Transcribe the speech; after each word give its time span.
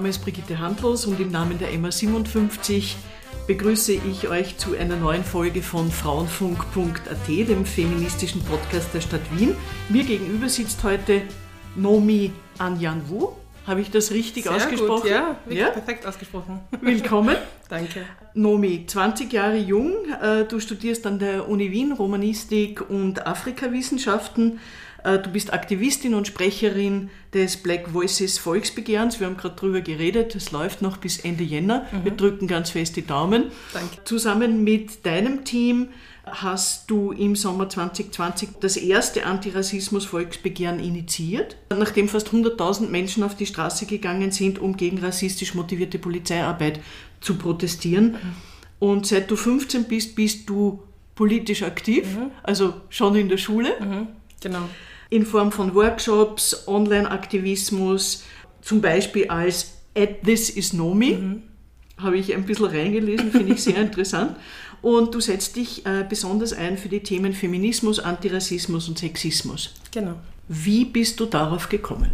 Name 0.00 0.08
ist 0.08 0.24
Brigitte 0.24 0.58
Handlos 0.58 1.04
und 1.04 1.20
im 1.20 1.30
Namen 1.30 1.58
der 1.58 1.74
MA57 1.74 2.94
begrüße 3.46 3.92
ich 3.92 4.28
euch 4.28 4.56
zu 4.56 4.74
einer 4.74 4.96
neuen 4.96 5.22
Folge 5.22 5.60
von 5.60 5.90
Frauenfunk.at, 5.90 7.28
dem 7.28 7.66
feministischen 7.66 8.42
Podcast 8.44 8.94
der 8.94 9.02
Stadt 9.02 9.20
Wien. 9.36 9.54
Mir 9.90 10.04
gegenüber 10.04 10.48
sitzt 10.48 10.82
heute 10.84 11.20
Nomi 11.76 12.32
Anjanwu. 12.56 13.32
Habe 13.66 13.82
ich 13.82 13.90
das 13.90 14.10
richtig 14.10 14.44
Sehr 14.44 14.52
ausgesprochen? 14.52 15.02
Gut, 15.02 15.10
ja, 15.10 15.36
ja, 15.50 15.68
perfekt 15.68 16.06
ausgesprochen. 16.06 16.60
Willkommen. 16.80 17.36
Danke. 17.68 18.06
Nomi, 18.32 18.86
20 18.86 19.30
Jahre 19.30 19.58
jung. 19.58 19.92
Äh, 20.22 20.44
du 20.44 20.60
studierst 20.60 21.06
an 21.06 21.18
der 21.18 21.46
Uni 21.46 21.70
Wien 21.70 21.92
Romanistik 21.92 22.88
und 22.88 23.26
Afrikawissenschaften. 23.26 24.60
Äh, 25.04 25.18
du 25.18 25.30
bist 25.30 25.52
Aktivistin 25.52 26.14
und 26.14 26.26
Sprecherin 26.26 27.10
des 27.32 27.56
Black 27.56 27.92
Voices 27.92 28.38
Volksbegehrens. 28.38 29.20
Wir 29.20 29.26
haben 29.26 29.36
gerade 29.36 29.56
darüber 29.56 29.80
geredet. 29.80 30.34
Es 30.34 30.52
läuft 30.52 30.82
noch 30.82 30.96
bis 30.96 31.18
Ende 31.18 31.44
Jänner. 31.44 31.86
Mhm. 31.92 32.04
Wir 32.04 32.12
drücken 32.12 32.46
ganz 32.46 32.70
fest 32.70 32.96
die 32.96 33.06
Daumen. 33.06 33.44
Danke. 33.72 33.98
Zusammen 34.04 34.64
mit 34.64 35.04
deinem 35.06 35.44
Team 35.44 35.88
hast 36.24 36.90
du 36.90 37.12
im 37.12 37.34
Sommer 37.34 37.68
2020 37.68 38.50
das 38.60 38.76
erste 38.76 39.26
Antirassismus-Volksbegehren 39.26 40.78
initiiert, 40.78 41.56
nachdem 41.70 42.08
fast 42.08 42.28
100.000 42.28 42.88
Menschen 42.88 43.22
auf 43.22 43.34
die 43.34 43.46
Straße 43.46 43.86
gegangen 43.86 44.30
sind, 44.30 44.58
um 44.58 44.76
gegen 44.76 44.98
rassistisch 44.98 45.54
motivierte 45.54 45.98
Polizeiarbeit 45.98 46.80
zu 47.20 47.36
protestieren. 47.36 48.12
Mhm. 48.12 48.18
Und 48.78 49.06
seit 49.06 49.30
du 49.30 49.36
15 49.36 49.84
bist, 49.84 50.14
bist 50.14 50.48
du 50.48 50.82
politisch 51.14 51.62
aktiv, 51.62 52.06
mhm. 52.16 52.30
also 52.42 52.74
schon 52.90 53.16
in 53.16 53.28
der 53.28 53.38
Schule. 53.38 53.70
Mhm. 53.80 54.08
Genau 54.40 54.68
in 55.10 55.26
Form 55.26 55.52
von 55.52 55.74
Workshops, 55.74 56.66
Online-Aktivismus, 56.66 58.24
zum 58.62 58.80
Beispiel 58.80 59.28
als 59.28 59.72
At 59.96 60.22
This 60.24 60.50
Is 60.50 60.72
Nomi. 60.72 61.14
Mhm. 61.14 61.42
Habe 61.98 62.16
ich 62.16 62.34
ein 62.34 62.44
bisschen 62.46 62.66
reingelesen, 62.66 63.30
finde 63.30 63.52
ich 63.52 63.62
sehr 63.62 63.76
interessant. 63.80 64.36
Und 64.80 65.14
du 65.14 65.20
setzt 65.20 65.56
dich 65.56 65.84
äh, 65.84 66.06
besonders 66.08 66.54
ein 66.54 66.78
für 66.78 66.88
die 66.88 67.00
Themen 67.00 67.34
Feminismus, 67.34 67.98
Antirassismus 67.98 68.88
und 68.88 68.98
Sexismus. 68.98 69.74
Genau. 69.90 70.14
Wie 70.48 70.86
bist 70.86 71.20
du 71.20 71.26
darauf 71.26 71.68
gekommen? 71.68 72.12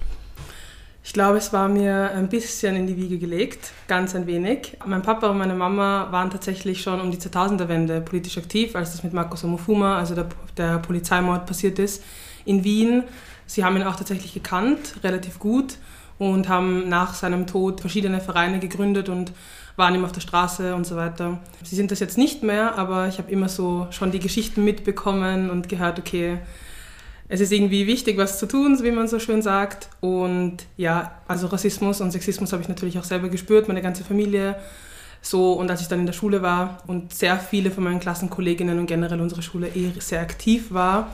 Ich 1.04 1.12
glaube, 1.12 1.38
es 1.38 1.52
war 1.52 1.68
mir 1.68 2.10
ein 2.10 2.28
bisschen 2.28 2.74
in 2.74 2.88
die 2.88 2.96
Wiege 2.96 3.18
gelegt, 3.18 3.70
ganz 3.86 4.16
ein 4.16 4.26
wenig. 4.26 4.76
Mein 4.84 5.02
Papa 5.02 5.28
und 5.28 5.38
meine 5.38 5.54
Mama 5.54 6.08
waren 6.10 6.30
tatsächlich 6.30 6.82
schon 6.82 7.00
um 7.00 7.12
die 7.12 7.18
2000er-Wende 7.18 8.00
politisch 8.00 8.36
aktiv, 8.38 8.74
als 8.74 8.90
das 8.90 9.04
mit 9.04 9.12
Markus 9.12 9.44
Omofuma, 9.44 9.98
also 9.98 10.16
der, 10.16 10.26
der 10.56 10.78
Polizeimord, 10.78 11.46
passiert 11.46 11.78
ist 11.78 12.02
in 12.46 12.64
Wien. 12.64 13.04
Sie 13.46 13.64
haben 13.64 13.76
ihn 13.76 13.82
auch 13.82 13.96
tatsächlich 13.96 14.32
gekannt, 14.32 14.94
relativ 15.04 15.38
gut, 15.38 15.76
und 16.18 16.48
haben 16.48 16.88
nach 16.88 17.14
seinem 17.14 17.46
Tod 17.46 17.80
verschiedene 17.80 18.20
Vereine 18.20 18.58
gegründet 18.58 19.10
und 19.10 19.32
waren 19.76 19.94
ihm 19.94 20.04
auf 20.04 20.12
der 20.12 20.22
Straße 20.22 20.74
und 20.74 20.86
so 20.86 20.96
weiter. 20.96 21.38
Sie 21.62 21.76
sind 21.76 21.90
das 21.90 22.00
jetzt 22.00 22.16
nicht 22.16 22.42
mehr, 22.42 22.78
aber 22.78 23.08
ich 23.08 23.18
habe 23.18 23.30
immer 23.30 23.50
so 23.50 23.86
schon 23.90 24.10
die 24.10 24.20
Geschichten 24.20 24.64
mitbekommen 24.64 25.50
und 25.50 25.68
gehört, 25.68 25.98
okay, 25.98 26.38
es 27.28 27.40
ist 27.40 27.52
irgendwie 27.52 27.86
wichtig, 27.86 28.16
was 28.16 28.38
zu 28.38 28.46
tun, 28.46 28.78
wie 28.82 28.90
man 28.90 29.08
so 29.08 29.18
schön 29.18 29.42
sagt. 29.42 29.88
Und 30.00 30.58
ja, 30.76 31.20
also 31.28 31.48
Rassismus 31.48 32.00
und 32.00 32.12
Sexismus 32.12 32.52
habe 32.52 32.62
ich 32.62 32.68
natürlich 32.68 32.98
auch 32.98 33.04
selber 33.04 33.28
gespürt, 33.28 33.68
meine 33.68 33.82
ganze 33.82 34.04
Familie. 34.04 34.56
So, 35.20 35.54
und 35.54 35.70
als 35.70 35.80
ich 35.80 35.88
dann 35.88 36.00
in 36.00 36.06
der 36.06 36.12
Schule 36.12 36.40
war 36.40 36.82
und 36.86 37.12
sehr 37.12 37.38
viele 37.38 37.70
von 37.70 37.84
meinen 37.84 38.00
Klassenkolleginnen 38.00 38.78
und 38.78 38.86
generell 38.86 39.20
unsere 39.20 39.42
Schule 39.42 39.68
eh 39.68 39.92
sehr 39.98 40.20
aktiv 40.20 40.72
war, 40.72 41.10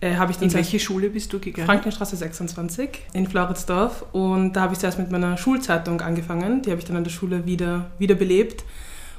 äh, 0.00 0.16
habe 0.16 0.32
ich 0.32 0.38
dann... 0.38 0.48
In 0.48 0.54
welche 0.54 0.78
Schule 0.78 1.10
bist 1.10 1.32
du 1.32 1.38
gegangen? 1.38 1.66
Franklinstraße 1.66 2.16
26 2.16 3.06
in 3.12 3.26
Floridsdorf. 3.26 4.04
Und 4.12 4.54
da 4.54 4.62
habe 4.62 4.74
ich 4.74 4.78
zuerst 4.78 4.98
mit 4.98 5.10
meiner 5.10 5.36
Schulzeitung 5.36 6.00
angefangen. 6.00 6.62
Die 6.62 6.70
habe 6.70 6.80
ich 6.80 6.86
dann 6.86 6.96
an 6.96 7.04
der 7.04 7.10
Schule 7.10 7.46
wieder, 7.46 7.90
wieder 7.98 8.14
belebt 8.14 8.64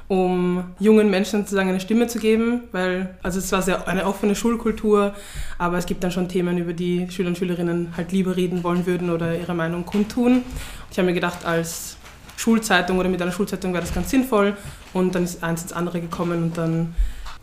um 0.08 0.64
jungen 0.78 1.10
Menschen 1.10 1.40
sozusagen 1.40 1.70
eine 1.70 1.80
Stimme 1.80 2.06
zu 2.06 2.18
geben, 2.18 2.64
weil 2.72 3.14
also 3.22 3.38
es 3.38 3.50
war 3.50 3.62
sehr 3.62 3.88
eine 3.88 4.04
offene 4.04 4.34
Schulkultur, 4.34 5.14
aber 5.56 5.78
es 5.78 5.86
gibt 5.86 6.04
dann 6.04 6.10
schon 6.10 6.28
Themen, 6.28 6.58
über 6.58 6.74
die 6.74 7.10
Schüler 7.10 7.28
und 7.28 7.38
Schülerinnen 7.38 7.96
halt 7.96 8.12
lieber 8.12 8.36
reden 8.36 8.62
wollen 8.62 8.84
würden 8.84 9.08
oder 9.08 9.38
ihre 9.38 9.54
Meinung 9.54 9.86
kundtun. 9.86 10.42
Ich 10.90 10.98
habe 10.98 11.06
mir 11.06 11.14
gedacht, 11.14 11.46
als 11.46 11.96
Schulzeitung 12.36 12.98
oder 12.98 13.08
mit 13.08 13.22
einer 13.22 13.32
Schulzeitung 13.32 13.72
wäre 13.72 13.82
das 13.82 13.94
ganz 13.94 14.10
sinnvoll 14.10 14.54
und 14.92 15.14
dann 15.14 15.24
ist 15.24 15.42
eins 15.42 15.62
ins 15.62 15.72
andere 15.72 16.02
gekommen 16.02 16.42
und 16.42 16.58
dann 16.58 16.94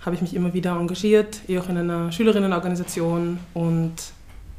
habe 0.01 0.15
ich 0.15 0.21
mich 0.21 0.33
immer 0.33 0.53
wieder 0.53 0.77
engagiert, 0.77 1.41
eh 1.47 1.59
auch 1.59 1.69
in 1.69 1.77
einer 1.77 2.11
Schülerinnenorganisation 2.11 3.39
und 3.53 3.93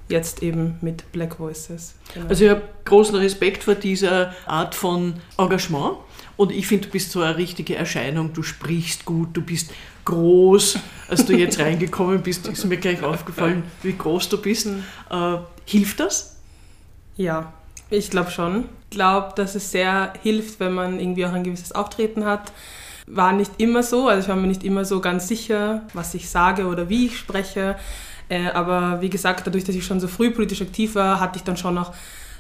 jetzt 0.08 0.42
eben 0.42 0.76
mit 0.80 1.10
Black 1.12 1.38
Voices. 1.38 1.94
Genau. 2.12 2.26
Also 2.28 2.44
ich 2.44 2.50
habe 2.50 2.62
großen 2.84 3.14
Respekt 3.14 3.62
vor 3.64 3.74
dieser 3.74 4.34
Art 4.46 4.74
von 4.74 5.14
Engagement 5.38 5.96
und 6.36 6.52
ich 6.52 6.66
finde, 6.66 6.86
du 6.86 6.92
bist 6.92 7.12
so 7.12 7.22
eine 7.22 7.36
richtige 7.36 7.76
Erscheinung, 7.76 8.32
du 8.32 8.42
sprichst 8.42 9.04
gut, 9.04 9.28
du 9.34 9.42
bist 9.42 9.72
groß. 10.04 10.78
Als 11.08 11.24
du 11.24 11.36
jetzt 11.36 11.58
reingekommen 11.60 12.22
bist, 12.22 12.48
ist 12.48 12.64
mir 12.64 12.76
gleich 12.76 13.02
aufgefallen, 13.02 13.62
wie 13.82 13.92
groß 13.92 14.28
du 14.28 14.40
bist. 14.40 14.66
Mhm. 14.66 14.82
Äh, 15.10 15.38
hilft 15.64 16.00
das? 16.00 16.36
Ja, 17.16 17.52
ich 17.90 18.10
glaube 18.10 18.30
schon. 18.30 18.64
Ich 18.84 18.96
glaube, 18.96 19.32
dass 19.36 19.54
es 19.54 19.70
sehr 19.70 20.12
hilft, 20.22 20.60
wenn 20.60 20.72
man 20.72 20.98
irgendwie 20.98 21.24
auch 21.24 21.32
ein 21.32 21.44
gewisses 21.44 21.72
Auftreten 21.72 22.24
hat 22.24 22.52
war 23.12 23.32
nicht 23.32 23.52
immer 23.58 23.82
so, 23.82 24.08
also 24.08 24.22
ich 24.22 24.28
war 24.28 24.36
mir 24.36 24.46
nicht 24.46 24.64
immer 24.64 24.84
so 24.84 25.00
ganz 25.00 25.28
sicher, 25.28 25.82
was 25.94 26.14
ich 26.14 26.30
sage 26.30 26.66
oder 26.66 26.88
wie 26.88 27.06
ich 27.06 27.18
spreche. 27.18 27.76
Äh, 28.28 28.48
aber 28.50 29.00
wie 29.00 29.10
gesagt, 29.10 29.46
dadurch, 29.46 29.64
dass 29.64 29.74
ich 29.74 29.84
schon 29.84 30.00
so 30.00 30.08
früh 30.08 30.30
politisch 30.30 30.62
aktiv 30.62 30.94
war, 30.94 31.20
hatte 31.20 31.36
ich 31.36 31.42
dann 31.42 31.56
schon 31.56 31.74
noch 31.74 31.92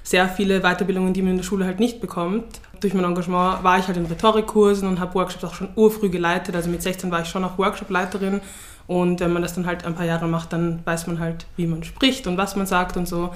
sehr 0.02 0.28
viele 0.28 0.60
Weiterbildungen, 0.60 1.12
die 1.12 1.22
man 1.22 1.32
in 1.32 1.36
der 1.38 1.44
Schule 1.44 1.64
halt 1.64 1.80
nicht 1.80 2.00
bekommt. 2.00 2.44
Durch 2.80 2.94
mein 2.94 3.04
Engagement 3.04 3.62
war 3.62 3.78
ich 3.78 3.86
halt 3.86 3.96
in 3.96 4.06
Rhetorikkursen 4.06 4.88
und 4.88 5.00
habe 5.00 5.14
Workshops 5.14 5.44
auch 5.44 5.54
schon 5.54 5.68
urfrüh 5.76 6.08
geleitet. 6.08 6.54
Also 6.54 6.70
mit 6.70 6.82
16 6.82 7.10
war 7.10 7.22
ich 7.22 7.28
schon 7.28 7.44
auch 7.44 7.58
Workshopleiterin. 7.58 8.40
Und 8.86 9.20
wenn 9.20 9.32
man 9.32 9.42
das 9.42 9.54
dann 9.54 9.66
halt 9.66 9.84
ein 9.84 9.94
paar 9.94 10.06
Jahre 10.06 10.26
macht, 10.26 10.52
dann 10.52 10.80
weiß 10.84 11.06
man 11.06 11.20
halt, 11.20 11.46
wie 11.56 11.66
man 11.66 11.84
spricht 11.84 12.26
und 12.26 12.36
was 12.36 12.56
man 12.56 12.66
sagt 12.66 12.96
und 12.96 13.06
so. 13.06 13.30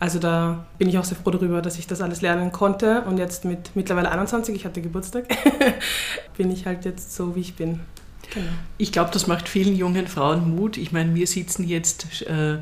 Also 0.00 0.18
da 0.18 0.66
bin 0.78 0.88
ich 0.88 0.96
auch 0.98 1.04
sehr 1.04 1.16
froh 1.16 1.30
darüber, 1.30 1.60
dass 1.60 1.78
ich 1.78 1.86
das 1.86 2.00
alles 2.00 2.22
lernen 2.22 2.52
konnte. 2.52 3.02
Und 3.02 3.18
jetzt 3.18 3.44
mit 3.44 3.76
mittlerweile 3.76 4.10
21, 4.10 4.54
ich 4.56 4.64
hatte 4.64 4.80
Geburtstag, 4.80 5.24
bin 6.38 6.50
ich 6.50 6.64
halt 6.64 6.86
jetzt 6.86 7.14
so, 7.14 7.36
wie 7.36 7.40
ich 7.40 7.54
bin. 7.54 7.80
Genau. 8.32 8.46
Ich 8.78 8.92
glaube, 8.92 9.10
das 9.12 9.26
macht 9.26 9.46
vielen 9.46 9.76
jungen 9.76 10.06
Frauen 10.06 10.56
Mut. 10.56 10.78
Ich 10.78 10.90
meine, 10.90 11.14
wir 11.14 11.26
sitzen 11.26 11.68
jetzt 11.68 12.22
äh, 12.22 12.58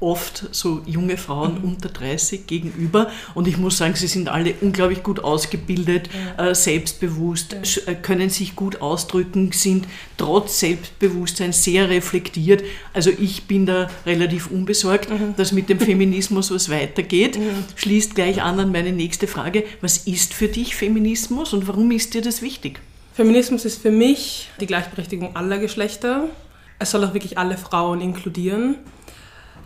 oft 0.00 0.54
so 0.54 0.80
junge 0.86 1.16
Frauen 1.16 1.58
mhm. 1.58 1.70
unter 1.70 1.88
30 1.88 2.46
gegenüber 2.46 3.10
und 3.34 3.48
ich 3.48 3.56
muss 3.56 3.78
sagen, 3.78 3.94
sie 3.94 4.06
sind 4.06 4.28
alle 4.28 4.54
unglaublich 4.60 5.02
gut 5.02 5.20
ausgebildet, 5.20 6.08
ja. 6.36 6.50
äh, 6.50 6.54
selbstbewusst, 6.54 7.52
ja. 7.52 7.92
Äh, 7.92 7.96
können 7.96 8.30
sich 8.30 8.54
gut 8.54 8.80
ausdrücken, 8.80 9.50
sind 9.52 9.86
trotz 10.16 10.60
Selbstbewusstsein 10.60 11.52
sehr 11.52 11.88
reflektiert. 11.88 12.62
Also 12.92 13.10
ich 13.10 13.44
bin 13.44 13.66
da 13.66 13.90
relativ 14.06 14.50
unbesorgt, 14.50 15.10
mhm. 15.10 15.34
dass 15.36 15.52
mit 15.52 15.68
dem 15.68 15.80
Feminismus 15.80 16.50
was 16.50 16.70
weitergeht. 16.70 17.38
Mhm. 17.38 17.64
Schließt 17.74 18.14
gleich 18.14 18.42
an 18.42 18.60
an 18.60 18.70
meine 18.70 18.92
nächste 18.92 19.26
Frage. 19.26 19.64
Was 19.80 19.98
ist 19.98 20.32
für 20.32 20.48
dich 20.48 20.76
Feminismus 20.76 21.52
und 21.52 21.66
warum 21.66 21.90
ist 21.90 22.14
dir 22.14 22.22
das 22.22 22.40
wichtig? 22.40 22.80
Feminismus 23.14 23.64
ist 23.64 23.82
für 23.82 23.90
mich 23.90 24.48
die 24.60 24.66
Gleichberechtigung 24.66 25.34
aller 25.34 25.58
Geschlechter. 25.58 26.28
Es 26.78 26.92
soll 26.92 27.02
auch 27.04 27.14
wirklich 27.14 27.36
alle 27.36 27.58
Frauen 27.58 28.00
inkludieren. 28.00 28.76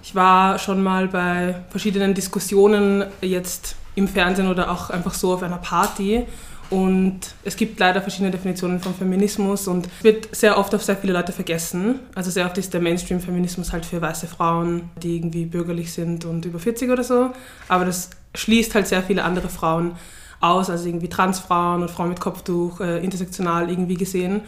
Ich 0.02 0.14
war 0.14 0.58
schon 0.58 0.82
mal 0.82 1.06
bei 1.08 1.54
verschiedenen 1.70 2.12
Diskussionen 2.14 3.04
jetzt 3.20 3.76
im 3.94 4.08
Fernsehen 4.08 4.48
oder 4.48 4.70
auch 4.70 4.90
einfach 4.90 5.14
so 5.14 5.34
auf 5.34 5.42
einer 5.42 5.58
Party. 5.58 6.26
Und 6.70 7.20
es 7.44 7.56
gibt 7.56 7.78
leider 7.78 8.00
verschiedene 8.00 8.30
Definitionen 8.30 8.80
von 8.80 8.94
Feminismus 8.94 9.68
und 9.68 9.88
wird 10.02 10.34
sehr 10.34 10.56
oft 10.56 10.74
auf 10.74 10.82
sehr 10.82 10.96
viele 10.96 11.12
Leute 11.12 11.30
vergessen. 11.30 12.00
Also 12.14 12.30
sehr 12.30 12.46
oft 12.46 12.56
ist 12.56 12.72
der 12.72 12.80
Mainstream-Feminismus 12.80 13.72
halt 13.72 13.84
für 13.84 14.00
weiße 14.00 14.26
Frauen, 14.26 14.88
die 15.02 15.16
irgendwie 15.16 15.44
bürgerlich 15.44 15.92
sind 15.92 16.24
und 16.24 16.46
über 16.46 16.58
40 16.58 16.90
oder 16.90 17.04
so. 17.04 17.30
Aber 17.68 17.84
das 17.84 18.08
schließt 18.34 18.74
halt 18.74 18.86
sehr 18.86 19.02
viele 19.02 19.22
andere 19.22 19.50
Frauen 19.50 19.92
aus, 20.40 20.70
also 20.70 20.86
irgendwie 20.86 21.10
Transfrauen 21.10 21.82
und 21.82 21.90
Frauen 21.90 22.08
mit 22.08 22.20
Kopftuch, 22.20 22.80
äh, 22.80 23.04
intersektional 23.04 23.70
irgendwie 23.70 23.96
gesehen. 23.96 24.40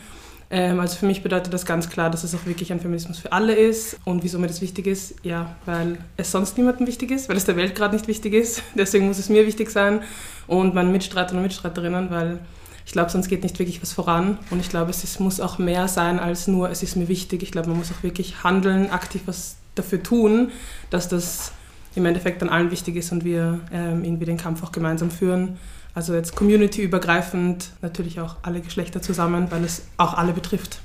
Ähm, 0.51 0.81
also 0.81 0.97
für 0.97 1.07
mich 1.07 1.23
bedeutet 1.23 1.53
das 1.53 1.67
ganz 1.67 1.89
klar, 1.89 2.11
dass 2.11 2.25
es 2.25 2.35
auch 2.35 2.47
wirklich 2.47 2.73
ein 2.73 2.81
Feminismus 2.81 3.19
für 3.19 3.33
alle 3.33 3.55
ist. 3.55 3.99
Und 4.05 4.23
wieso 4.23 4.39
mir 4.39 4.47
das 4.47 4.61
wichtig 4.61 4.87
ist? 4.87 5.15
Ja, 5.23 5.57
weil 5.67 5.99
es 6.17 6.31
sonst 6.31 6.57
niemandem 6.57 6.87
wichtig 6.87 7.11
ist, 7.11 7.29
weil 7.29 7.37
es 7.37 7.45
der 7.45 7.57
Welt 7.57 7.75
gerade 7.75 7.95
nicht 7.95 8.09
wichtig 8.09 8.35
ist. 8.35 8.63
Deswegen 8.75 9.07
muss 9.07 9.19
es 9.19 9.29
mir 9.29 9.47
wichtig 9.47 9.71
sein 9.71 10.03
und 10.47 10.75
meinen 10.75 10.93
Mitstreitern 10.93 11.39
und 11.39 11.43
Mitstreiterinnen, 11.43 12.11
weil 12.11 12.39
ich 12.87 12.93
glaube, 12.93 13.11
sonst 13.11 13.29
geht 13.29 13.43
nicht 13.43 13.59
wirklich 13.59 13.81
was 13.83 13.93
voran. 13.93 14.39
Und 14.51 14.61
ich 14.61 14.69
glaube, 14.69 14.91
es 14.91 15.05
ist, 15.05 15.19
muss 15.21 15.41
auch 15.41 15.59
mehr 15.59 15.89
sein 15.89 16.19
als 16.19 16.47
nur, 16.47 16.71
es 16.71 16.83
ist 16.83 16.97
mir 16.97 17.09
wichtig. 17.09 17.43
Ich 17.43 17.51
glaube, 17.51 17.69
man 17.69 17.79
muss 17.79 17.91
auch 17.91 18.03
wirklich 18.03 18.45
handeln, 18.45 18.91
aktiv 18.91 19.23
was 19.27 19.57
dafür 19.75 20.03
tun, 20.03 20.53
dass 20.91 21.09
das 21.09 21.53
im 21.95 22.07
Endeffekt 22.07 22.43
an 22.43 22.49
allen 22.49 22.71
wichtig 22.71 22.97
ist 22.97 23.13
und 23.13 23.25
wir 23.25 23.61
ähm, 23.73 24.05
irgendwie 24.05 24.25
den 24.25 24.37
Kampf 24.37 24.63
auch 24.63 24.73
gemeinsam 24.73 25.11
führen. 25.11 25.59
Also 25.95 26.15
jetzt 26.15 26.35
community-übergreifend, 26.35 27.71
natürlich 27.81 28.21
auch 28.21 28.37
alle 28.43 28.61
Geschlechter 28.61 29.01
zusammen, 29.01 29.51
weil 29.51 29.65
es 29.65 29.83
auch 29.97 30.15
alle 30.15 30.33
betrifft. 30.33 30.81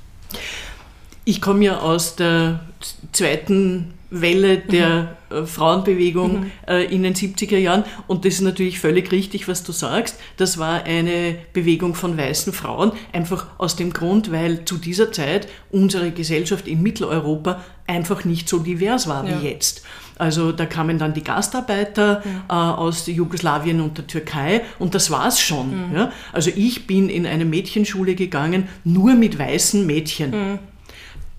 Ich 1.25 1.41
komme 1.41 1.65
ja 1.65 1.79
aus 1.79 2.15
der 2.15 2.61
zweiten 3.11 3.93
Welle 4.11 4.57
der 4.57 5.15
mhm. 5.29 5.47
Frauenbewegung 5.47 6.39
mhm. 6.39 6.51
äh, 6.67 6.83
in 6.85 7.03
den 7.03 7.13
70er 7.13 7.57
Jahren. 7.57 7.83
Und 8.07 8.25
das 8.25 8.35
ist 8.35 8.41
natürlich 8.41 8.79
völlig 8.79 9.11
richtig, 9.11 9.47
was 9.47 9.63
du 9.63 9.71
sagst. 9.71 10.19
Das 10.37 10.57
war 10.57 10.83
eine 10.83 11.35
Bewegung 11.53 11.95
von 11.95 12.17
weißen 12.17 12.53
Frauen, 12.53 12.91
einfach 13.11 13.47
aus 13.57 13.75
dem 13.75 13.93
Grund, 13.93 14.31
weil 14.31 14.65
zu 14.65 14.77
dieser 14.77 15.11
Zeit 15.11 15.47
unsere 15.71 16.11
Gesellschaft 16.11 16.67
in 16.67 16.81
Mitteleuropa 16.81 17.63
einfach 17.85 18.25
nicht 18.25 18.49
so 18.49 18.59
divers 18.59 19.07
war 19.07 19.27
ja. 19.27 19.41
wie 19.41 19.47
jetzt. 19.47 19.83
Also 20.19 20.51
da 20.51 20.65
kamen 20.65 20.99
dann 20.99 21.13
die 21.13 21.23
Gastarbeiter 21.23 22.21
ja. 22.23 22.73
äh, 22.73 22.77
aus 22.77 23.07
Jugoslawien 23.07 23.81
und 23.81 23.97
der 23.97 24.05
Türkei 24.05 24.61
und 24.77 24.93
das 24.93 25.09
war's 25.09 25.39
schon. 25.39 25.89
Mhm. 25.89 25.95
Ja? 25.95 26.11
Also 26.33 26.51
ich 26.55 26.85
bin 26.85 27.09
in 27.09 27.25
eine 27.25 27.45
Mädchenschule 27.45 28.15
gegangen, 28.15 28.67
nur 28.83 29.15
mit 29.15 29.39
weißen 29.39 29.85
Mädchen. 29.85 30.31
Mhm 30.31 30.59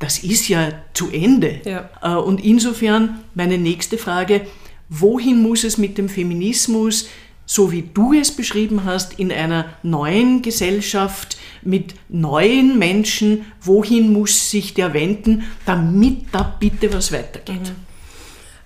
das 0.00 0.20
ist 0.24 0.48
ja 0.48 0.72
zu 0.94 1.10
Ende. 1.10 1.60
Ja. 1.64 1.90
Äh, 2.02 2.16
und 2.16 2.42
insofern 2.42 3.20
meine 3.34 3.58
nächste 3.58 3.98
Frage, 3.98 4.46
wohin 4.88 5.40
muss 5.40 5.62
es 5.62 5.78
mit 5.78 5.98
dem 5.98 6.08
Feminismus, 6.08 7.08
so 7.46 7.70
wie 7.70 7.82
du 7.82 8.14
es 8.14 8.32
beschrieben 8.32 8.84
hast, 8.84 9.18
in 9.18 9.30
einer 9.30 9.66
neuen 9.82 10.40
Gesellschaft 10.40 11.36
mit 11.62 11.94
neuen 12.08 12.78
Menschen, 12.78 13.44
wohin 13.60 14.12
muss 14.12 14.50
sich 14.50 14.72
der 14.72 14.94
wenden, 14.94 15.44
damit 15.66 16.26
da 16.32 16.42
bitte 16.58 16.92
was 16.92 17.12
weitergeht? 17.12 17.60
Mhm 17.60 17.89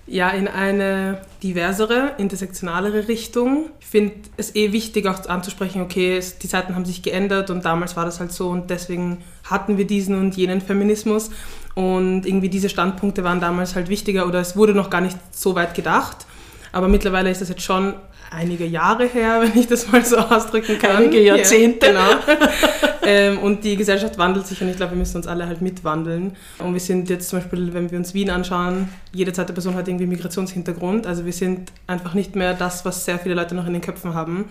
ja, 0.07 0.29
in 0.29 0.47
eine 0.47 1.21
diversere, 1.41 2.11
intersektionalere 2.17 3.07
Richtung. 3.07 3.69
Ich 3.79 3.87
finde 3.87 4.13
es 4.37 4.55
eh 4.55 4.71
wichtig 4.71 5.07
auch 5.07 5.25
anzusprechen, 5.27 5.81
okay, 5.81 6.17
es, 6.17 6.37
die 6.37 6.47
Zeiten 6.47 6.75
haben 6.75 6.85
sich 6.85 7.01
geändert 7.01 7.49
und 7.49 7.65
damals 7.65 7.95
war 7.95 8.05
das 8.05 8.19
halt 8.19 8.31
so 8.31 8.49
und 8.49 8.69
deswegen 8.69 9.23
hatten 9.43 9.77
wir 9.77 9.87
diesen 9.87 10.17
und 10.19 10.37
jenen 10.37 10.61
Feminismus 10.61 11.31
und 11.73 12.25
irgendwie 12.25 12.49
diese 12.49 12.69
Standpunkte 12.69 13.23
waren 13.23 13.41
damals 13.41 13.75
halt 13.75 13.89
wichtiger 13.89 14.27
oder 14.27 14.39
es 14.39 14.55
wurde 14.55 14.73
noch 14.73 14.89
gar 14.89 15.01
nicht 15.01 15.17
so 15.31 15.55
weit 15.55 15.73
gedacht. 15.73 16.25
Aber 16.71 16.87
mittlerweile 16.87 17.31
ist 17.31 17.41
das 17.41 17.49
jetzt 17.49 17.61
schon 17.61 17.93
einige 18.31 18.65
Jahre 18.65 19.05
her, 19.07 19.41
wenn 19.41 19.59
ich 19.59 19.67
das 19.67 19.91
mal 19.91 20.05
so 20.05 20.17
ausdrücken 20.17 20.77
kann. 20.77 20.97
Einige 20.97 21.21
Jahrzehnte. 21.21 21.87
Ja, 21.87 22.19
genau. 22.25 22.47
ähm, 23.05 23.39
und 23.39 23.63
die 23.63 23.75
Gesellschaft 23.75 24.17
wandelt 24.17 24.47
sich 24.47 24.61
und 24.61 24.69
ich 24.69 24.77
glaube, 24.77 24.93
wir 24.93 24.97
müssen 24.97 25.17
uns 25.17 25.27
alle 25.27 25.47
halt 25.47 25.61
mitwandeln. 25.61 26.35
Und 26.59 26.73
wir 26.73 26.79
sind 26.79 27.09
jetzt 27.09 27.29
zum 27.29 27.39
Beispiel, 27.39 27.73
wenn 27.73 27.91
wir 27.91 27.97
uns 27.97 28.13
Wien 28.13 28.29
anschauen, 28.29 28.89
jede 29.11 29.33
zweite 29.33 29.53
Person 29.53 29.75
hat 29.75 29.87
irgendwie 29.87 30.07
Migrationshintergrund. 30.07 31.07
Also 31.07 31.25
wir 31.25 31.33
sind 31.33 31.71
einfach 31.87 32.13
nicht 32.13 32.35
mehr 32.35 32.53
das, 32.53 32.85
was 32.85 33.05
sehr 33.05 33.19
viele 33.19 33.35
Leute 33.35 33.55
noch 33.55 33.67
in 33.67 33.73
den 33.73 33.81
Köpfen 33.81 34.13
haben. 34.13 34.45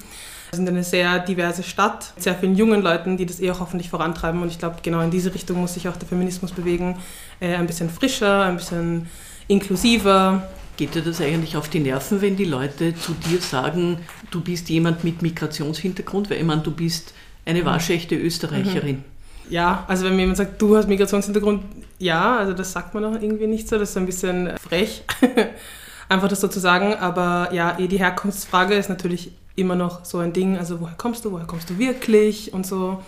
Wir 0.51 0.56
sind 0.56 0.69
eine 0.69 0.85
sehr 0.85 1.19
diverse 1.19 1.62
Stadt, 1.62 2.12
mit 2.15 2.25
sehr 2.25 2.35
vielen 2.35 2.55
jungen 2.55 2.83
Leuten, 2.83 3.17
die 3.17 3.27
das 3.27 3.41
eh 3.41 3.51
auch 3.51 3.61
hoffentlich 3.61 3.91
vorantreiben. 3.91 4.41
Und 4.43 4.49
ich 4.49 4.59
glaube, 4.59 4.77
genau 4.83 5.01
in 5.01 5.11
diese 5.11 5.35
Richtung 5.35 5.61
muss 5.61 5.75
sich 5.75 5.89
auch 5.89 5.97
der 5.97 6.09
Feminismus 6.09 6.53
bewegen. 6.53 6.99
Äh, 7.41 7.56
ein 7.56 7.67
bisschen 7.67 7.91
frischer, 7.91 8.43
ein 8.43 8.56
bisschen 8.56 9.09
inklusiver, 9.49 10.45
Geht 10.77 10.97
dir 10.97 11.03
das 11.03 11.21
eigentlich 11.21 11.56
auf 11.56 11.69
die 11.69 11.79
Nerven, 11.79 12.21
wenn 12.21 12.37
die 12.37 12.45
Leute 12.45 12.97
zu 12.97 13.12
dir 13.12 13.41
sagen, 13.41 13.99
du 14.33 14.41
bist 14.41 14.69
jemand 14.69 15.05
mit 15.05 15.23
Migrationshintergrund? 15.23 16.31
Weil 16.31 16.39
ich 16.39 16.45
meine, 16.45 16.62
du 16.62 16.73
bist 16.73 17.15
eine 17.44 17.62
mhm. 17.62 17.67
waschechte 17.67 18.17
Österreicherin. 18.17 18.96
Mhm. 18.96 19.05
Ja, 19.50 19.85
also 19.88 20.05
wenn 20.05 20.17
mir 20.17 20.23
jemand 20.23 20.38
sagt, 20.38 20.61
du 20.61 20.76
hast 20.76 20.88
Migrationshintergrund, 20.88 21.62
ja, 21.99 22.38
also 22.38 22.52
das 22.55 22.73
sagt 22.73 22.94
man 22.94 23.05
auch 23.05 23.20
irgendwie 23.20 23.46
nicht 23.46 23.69
so, 23.69 23.79
das 23.79 23.91
ist 23.91 23.96
ein 23.96 24.06
bisschen 24.06 24.50
frech, 24.56 25.05
einfach 26.08 26.29
das 26.29 26.41
so 26.41 26.49
zu 26.49 26.61
sagen. 26.61 26.94
Aber 26.94 27.50
ja, 27.52 27.79
eh 27.79 27.87
die 27.87 27.99
Herkunftsfrage 27.99 28.75
ist 28.75 28.88
natürlich 28.88 29.32
immer 29.56 29.76
noch 29.76 30.05
so 30.05 30.19
ein 30.19 30.32
Ding. 30.32 30.56
Also 30.56 30.81
woher 30.81 30.94
kommst 30.96 31.25
du, 31.25 31.32
woher 31.32 31.46
kommst 31.46 31.70
du 31.70 31.79
wirklich 31.79 32.52
und 32.52 32.67
so. 32.67 33.02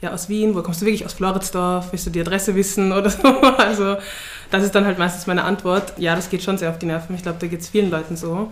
Ja, 0.00 0.12
aus 0.12 0.28
Wien, 0.28 0.52
woher 0.54 0.64
kommst 0.64 0.82
du 0.82 0.86
wirklich? 0.86 1.06
Aus 1.06 1.14
Floridsdorf, 1.14 1.92
willst 1.92 2.06
du 2.06 2.10
die 2.10 2.20
Adresse 2.20 2.54
wissen 2.54 2.92
oder 2.92 3.10
so? 3.10 3.22
Also 3.58 3.96
das 4.54 4.64
ist 4.64 4.74
dann 4.74 4.84
halt 4.84 4.98
meistens 4.98 5.26
meine 5.26 5.44
Antwort. 5.44 5.92
Ja, 5.98 6.14
das 6.14 6.30
geht 6.30 6.42
schon 6.42 6.58
sehr 6.58 6.70
auf 6.70 6.78
die 6.78 6.86
Nerven. 6.86 7.14
Ich 7.16 7.22
glaube, 7.22 7.38
da 7.40 7.46
geht 7.46 7.60
es 7.60 7.68
vielen 7.68 7.90
Leuten 7.90 8.16
so. 8.16 8.50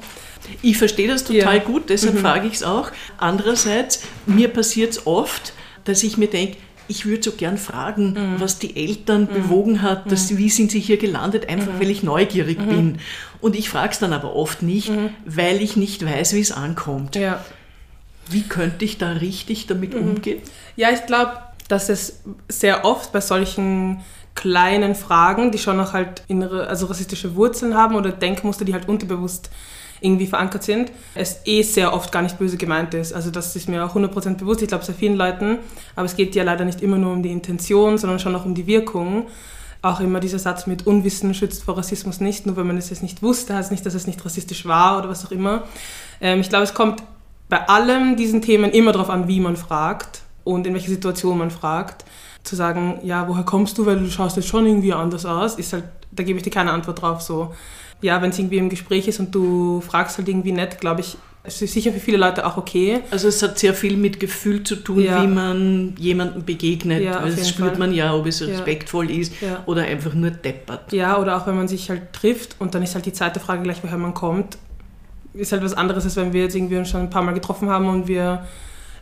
Ich 0.61 0.77
verstehe 0.77 1.07
das 1.07 1.25
total 1.25 1.59
ja. 1.59 1.63
gut, 1.63 1.91
deshalb 1.91 2.15
mhm. 2.15 2.19
frage 2.19 2.49
ich 2.49 2.55
es 2.55 2.63
auch. 2.63 2.91
Andererseits, 3.19 4.03
mir 4.27 4.49
passiert 4.49 4.93
es 4.93 5.07
oft, 5.07 5.53
dass 5.85 6.03
ich 6.03 6.17
mir 6.17 6.29
denke, 6.29 6.57
ich 6.89 7.07
würde 7.07 7.23
so 7.23 7.33
gern 7.33 7.57
fragen, 7.57 8.15
mhm. 8.15 8.41
was 8.41 8.59
die 8.59 8.77
Eltern 8.77 9.23
mhm. 9.23 9.35
bewogen 9.35 9.83
hat, 9.83 10.11
dass, 10.11 10.31
mhm. 10.31 10.39
wie 10.39 10.51
sind 10.51 10.73
sie 10.73 10.81
hier 10.81 10.97
gelandet, 10.97 11.49
einfach 11.49 11.73
mhm. 11.73 11.81
weil 11.81 11.91
ich 11.91 12.03
neugierig 12.03 12.59
mhm. 12.59 12.69
bin. 12.69 12.99
Und 13.41 13.55
ich 13.55 13.69
frage 13.69 13.93
es 13.93 13.99
dann 13.99 14.13
aber 14.13 14.35
oft 14.35 14.63
nicht, 14.63 14.91
weil 15.25 15.63
ich 15.63 15.77
nicht 15.77 16.05
weiß, 16.05 16.35
wie 16.35 16.41
es 16.41 16.53
ankommt. 16.53 17.17
Ja. 17.17 17.45
Wie 18.29 18.43
könnte 18.43 18.85
ich 18.85 18.99
da 18.99 19.13
richtig 19.13 19.67
damit 19.67 19.95
umgehen? 19.95 20.41
Ja, 20.77 20.91
ich 20.91 21.07
glaube, 21.07 21.39
dass 21.69 21.89
es 21.89 22.21
sehr 22.49 22.85
oft 22.85 23.13
bei 23.13 23.21
solchen 23.21 24.01
kleinen 24.35 24.95
Fragen, 24.95 25.51
die 25.51 25.59
schon 25.59 25.77
noch 25.77 25.93
halt 25.93 26.23
innere, 26.29 26.67
also 26.67 26.87
rassistische 26.87 27.35
Wurzeln 27.37 27.77
haben 27.77 27.95
oder 27.97 28.13
Denkmuster, 28.13 28.65
die 28.65 28.75
halt 28.75 28.89
unterbewusst 28.89 29.51
irgendwie 30.03 30.27
verankert 30.27 30.65
sind, 30.65 30.91
es 31.15 31.41
eh 31.45 31.63
sehr 31.63 31.95
oft 31.95 32.11
gar 32.11 32.23
nicht 32.23 32.39
böse 32.39 32.57
gemeint 32.57 32.93
ist. 32.95 33.13
Also 33.13 33.31
das 33.31 33.55
ist 33.55 33.69
mir 33.69 33.85
auch 33.85 33.95
100% 33.95 34.37
bewusst, 34.37 34.63
ich 34.63 34.69
glaube 34.69 34.85
sehr 34.85 34.95
vielen 34.95 35.15
Leuten, 35.15 35.59
aber 35.95 36.07
es 36.07 36.17
geht 36.17 36.35
ja 36.35 36.43
leider 36.43 36.65
nicht 36.65 36.81
immer 36.81 36.99
nur 36.99 37.13
um 37.13 37.23
die 37.23 37.31
Intention, 37.31 37.99
sondern 37.99 38.19
schon 38.19 38.35
auch 38.35 38.45
um 38.45 38.55
die 38.55 38.67
Wirkung. 38.67 39.29
Auch 39.81 40.01
immer 40.01 40.21
dieser 40.21 40.39
Satz 40.39 40.67
mit 40.67 40.87
Unwissen 40.87 41.35
schützt 41.35 41.65
vor 41.65 41.79
Rassismus 41.79 42.21
nicht, 42.21 42.47
nur 42.47 42.57
wenn 42.57 42.67
man 42.67 42.79
es 42.79 42.91
jetzt 42.91 43.03
nicht 43.03 43.23
wusste, 43.23 43.55
heißt 43.55 43.71
nicht, 43.71 43.85
dass 43.87 43.95
es 43.95 44.07
nicht 44.07 44.25
rassistisch 44.25 44.67
war 44.67 44.99
oder 44.99 45.09
was 45.09 45.25
auch 45.25 45.33
immer. 45.33 45.65
Ähm, 46.21 46.41
ich 46.41 46.49
glaube, 46.49 46.65
es 46.65 46.75
kommt 46.75 47.03
bei 47.49 47.69
allem 47.69 48.17
diesen 48.17 48.43
Themen 48.43 48.71
immer 48.71 48.93
darauf 48.93 49.11
an, 49.11 49.29
wie 49.29 49.41
man 49.41 49.57
fragt 49.57 50.22
und 50.45 50.67
in 50.67 50.75
welcher 50.75 50.91
Situation 50.91 51.39
man 51.39 51.51
fragt 51.51 52.05
zu 52.43 52.57
sagen, 52.57 52.99
ja, 53.03 53.29
woher 53.29 53.45
kommst 53.45 53.79
du, 53.79 53.87
weil 53.87 53.99
du 53.99 54.11
schaust 54.11 54.37
jetzt 54.37 54.49
schon 54.49 54.67
irgendwie 54.67 54.93
anders 54.93 55.25
aus, 55.25 55.55
ist 55.55 55.73
halt, 55.73 55.85
da 56.11 56.23
gebe 56.23 56.39
ich 56.39 56.43
dir 56.43 56.51
keine 56.51 56.73
Antwort 56.73 57.01
drauf. 57.01 57.23
So, 57.23 57.55
ja, 58.01 58.21
wenn 58.21 58.31
es 58.31 58.39
irgendwie 58.39 58.59
im 58.59 58.69
Gespräch 58.69 59.09
ist 59.09 59.21
und 59.21 59.35
du 59.35 59.81
fragst 59.81 60.19
halt 60.19 60.29
irgendwie 60.29 60.53
nett, 60.53 60.81
glaube 60.81 61.03
ich, 61.03 61.17
es 61.45 61.61
ist 61.61 61.73
sicher 61.73 61.93
für 61.93 61.99
viele 61.99 62.19
Leute 62.19 62.47
auch 62.47 62.57
okay. 62.57 63.01
Also 63.11 63.27
es 63.27 63.43
hat 63.43 63.59
sehr 63.59 63.75
viel 63.75 63.97
mit 63.97 64.21
Gefühl 64.21 64.63
zu 64.63 64.77
tun, 64.77 65.01
ja. 65.01 65.23
wie 65.23 65.27
man 65.27 65.95
jemandem 65.99 66.45
begegnet. 66.45 67.03
Ja, 67.03 67.21
das 67.21 67.49
spürt 67.49 67.71
Fall. 67.71 67.79
man 67.79 67.93
ja, 67.93 68.15
ob 68.15 68.27
es 68.27 68.47
respektvoll 68.47 69.11
ja. 69.11 69.21
ist 69.21 69.33
oder 69.67 69.83
einfach 69.83 70.15
nur 70.15 70.31
deppert. 70.31 70.93
Ja, 70.93 71.19
oder 71.19 71.37
auch 71.37 71.47
wenn 71.49 71.57
man 71.57 71.67
sich 71.67 71.91
halt 71.91 72.13
trifft 72.13 72.57
und 72.61 72.75
dann 72.77 72.83
ist 72.85 72.95
halt 72.95 73.07
die 73.07 73.13
zweite 73.13 73.41
Frage 73.41 73.63
gleich, 73.63 73.83
woher 73.83 73.99
man 73.99 74.15
kommt. 74.15 74.57
Ist 75.35 75.51
halt 75.51 75.65
was 75.65 75.75
anderes, 75.75 76.05
als 76.05 76.15
wenn 76.15 76.33
wir 76.33 76.43
jetzt 76.43 76.55
irgendwie 76.55 76.77
uns 76.77 76.91
schon 76.91 77.01
ein 77.01 77.11
paar 77.11 77.23
Mal 77.23 77.33
getroffen 77.33 77.69
haben 77.69 77.89
und 77.89 78.07
wir 78.07 78.47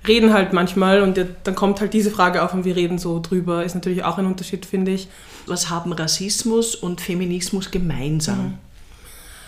reden 0.07 0.33
halt 0.33 0.53
manchmal 0.53 1.03
und 1.03 1.19
dann 1.45 1.55
kommt 1.55 1.81
halt 1.81 1.93
diese 1.93 2.11
Frage 2.11 2.43
auf 2.43 2.55
und 2.55 2.65
wir 2.65 2.77
reden 2.77 2.99
so 2.99 3.21
drüber. 3.21 3.65
Ist 3.65 3.75
natürlich 3.75 4.05
auch 4.05 4.19
ein 4.19 4.27
Unterschied, 4.27 4.65
finde 4.67 4.93
ich. 4.93 5.09
Was 5.47 5.71
haben 5.71 5.93
Rassismus 5.93 6.75
und 6.75 7.01
Feminismus 7.01 7.71
gemeinsam? 7.71 8.39
Mhm. 8.39 8.59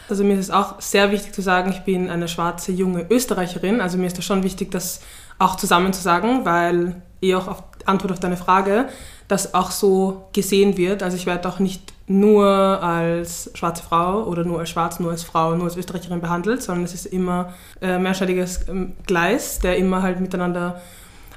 Also 0.08 0.24
mir 0.24 0.34
ist 0.34 0.40
es 0.40 0.50
auch 0.50 0.80
sehr 0.80 1.10
wichtig 1.10 1.32
zu 1.32 1.40
sagen, 1.40 1.70
ich 1.70 1.80
bin 1.80 2.10
eine 2.10 2.28
schwarze 2.28 2.72
junge 2.72 3.06
Österreicherin. 3.08 3.80
Also 3.80 3.96
mir 3.96 4.06
ist 4.06 4.18
das 4.18 4.24
schon 4.24 4.42
wichtig, 4.42 4.70
das 4.70 5.00
auch 5.38 5.56
zusammen 5.56 5.92
zu 5.92 6.02
sagen, 6.02 6.44
weil 6.44 7.00
eh 7.22 7.34
auch 7.34 7.48
auf 7.48 7.62
Antwort 7.86 8.12
auf 8.12 8.20
deine 8.20 8.36
Frage, 8.36 8.88
das 9.32 9.54
auch 9.54 9.70
so 9.70 10.28
gesehen 10.32 10.76
wird. 10.76 11.02
Also 11.02 11.16
ich 11.16 11.26
werde 11.26 11.48
auch 11.48 11.58
nicht 11.58 11.92
nur 12.06 12.46
als 12.46 13.50
schwarze 13.54 13.82
Frau 13.82 14.24
oder 14.24 14.44
nur 14.44 14.60
als 14.60 14.70
schwarz, 14.70 15.00
nur 15.00 15.10
als 15.10 15.24
Frau, 15.24 15.54
nur 15.54 15.64
als 15.64 15.76
Österreicherin 15.76 16.20
behandelt, 16.20 16.62
sondern 16.62 16.84
es 16.84 16.92
ist 16.94 17.06
immer 17.06 17.54
ein 17.80 17.88
äh, 17.88 17.98
mehrschneidiges 17.98 18.68
ähm, 18.68 18.92
Gleis, 19.06 19.58
der 19.58 19.78
immer 19.78 20.02
halt 20.02 20.20
miteinander 20.20 20.80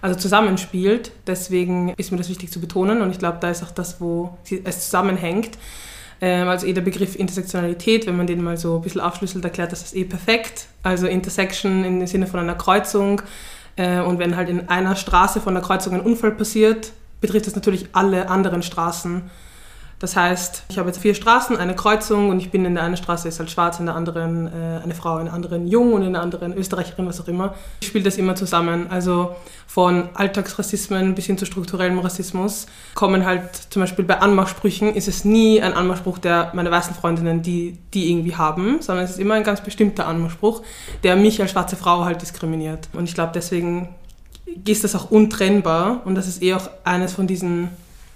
also 0.02 0.20
zusammenspielt. 0.20 1.12
Deswegen 1.26 1.94
ist 1.96 2.12
mir 2.12 2.18
das 2.18 2.30
wichtig 2.30 2.52
zu 2.52 2.60
betonen 2.60 3.02
und 3.02 3.12
ich 3.12 3.20
glaube, 3.20 3.38
da 3.40 3.50
ist 3.50 3.64
auch 3.64 3.72
das, 3.72 4.02
wo 4.02 4.38
es 4.66 4.82
zusammenhängt. 4.86 5.58
Ähm, 6.20 6.50
also 6.50 6.68
eh 6.68 6.74
der 6.74 6.82
Begriff 6.82 7.16
Intersektionalität, 7.16 8.08
wenn 8.08 8.18
man 8.18 8.28
den 8.28 8.44
mal 8.44 8.58
so 8.58 8.76
ein 8.76 8.82
bisschen 8.82 9.02
aufschlüsselt, 9.02 9.44
erklärt 9.46 9.72
das 9.72 9.84
ist 9.84 9.96
eh 9.96 10.04
perfekt. 10.04 10.68
Also 10.84 11.08
Intersection 11.08 11.86
im 11.86 12.06
Sinne 12.08 12.28
von 12.28 12.42
einer 12.42 12.56
Kreuzung. 12.56 13.22
Äh, 13.78 14.02
und 14.02 14.20
wenn 14.20 14.36
halt 14.36 14.50
in 14.50 14.68
einer 14.68 14.98
Straße 14.98 15.40
von 15.40 15.54
der 15.54 15.64
Kreuzung 15.64 15.94
ein 15.94 16.02
Unfall 16.02 16.32
passiert, 16.32 16.92
betrifft 17.26 17.48
das 17.48 17.56
natürlich 17.56 17.88
alle 17.94 18.30
anderen 18.30 18.62
Straßen. 18.62 19.30
Das 20.00 20.18
heißt, 20.18 20.64
ich 20.68 20.78
habe 20.78 20.90
jetzt 20.90 21.00
vier 21.00 21.16
Straßen, 21.16 21.56
eine 21.56 21.74
Kreuzung 21.74 22.30
und 22.30 22.40
ich 22.40 22.52
bin 22.52 22.66
in 22.66 22.76
der 22.76 22.84
einen 22.84 22.98
Straße 22.98 23.30
ist 23.30 23.40
halt 23.40 23.50
schwarz, 23.50 23.80
in 23.80 23.86
der 23.86 23.96
anderen 23.96 24.48
äh, 24.48 24.82
eine 24.84 24.94
Frau, 24.94 25.20
in 25.20 25.26
der 25.26 25.34
anderen 25.34 25.68
jung 25.68 25.94
und 25.94 26.02
in 26.02 26.14
der 26.14 26.22
anderen 26.22 26.54
Österreicherin, 26.54 27.08
was 27.08 27.22
auch 27.22 27.30
immer. 27.30 27.56
Ich 27.80 27.88
spiele 27.88 28.04
das 28.04 28.18
immer 28.18 28.36
zusammen. 28.36 28.88
Also 28.90 29.36
von 29.68 30.10
Alltagsrassismen 30.14 31.16
bis 31.16 31.28
hin 31.28 31.38
zu 31.38 31.46
strukturellem 31.46 31.98
Rassismus 32.00 32.66
kommen 32.94 33.26
halt 33.26 33.56
zum 33.70 33.82
Beispiel 33.82 34.04
bei 34.04 34.20
Anmachsprüchen 34.20 34.94
ist 34.94 35.08
es 35.08 35.24
nie 35.24 35.62
ein 35.62 35.74
Anmachspruch, 35.74 36.18
der 36.18 36.52
meine 36.54 36.70
weißen 36.70 36.94
Freundinnen, 36.94 37.42
die, 37.42 37.78
die 37.94 38.12
irgendwie 38.12 38.36
haben, 38.36 38.82
sondern 38.82 39.06
es 39.06 39.12
ist 39.12 39.20
immer 39.20 39.36
ein 39.36 39.44
ganz 39.44 39.62
bestimmter 39.62 40.08
Anmachspruch, 40.08 40.62
der 41.04 41.16
mich 41.16 41.42
als 41.42 41.52
schwarze 41.52 41.78
Frau 41.78 42.04
halt 42.04 42.22
diskriminiert. 42.22 42.90
Und 42.92 43.06
ich 43.06 43.16
glaube, 43.16 43.32
deswegen 43.34 43.96
ist 44.66 44.84
das 44.84 44.96
auch 44.96 45.12
untrennbar 45.12 46.02
und 46.06 46.16
das 46.16 46.28
ist 46.28 46.42
eh 46.42 46.54
auch 46.54 46.70
eines 46.84 47.14
von 47.14 47.28
diesen 47.28 47.70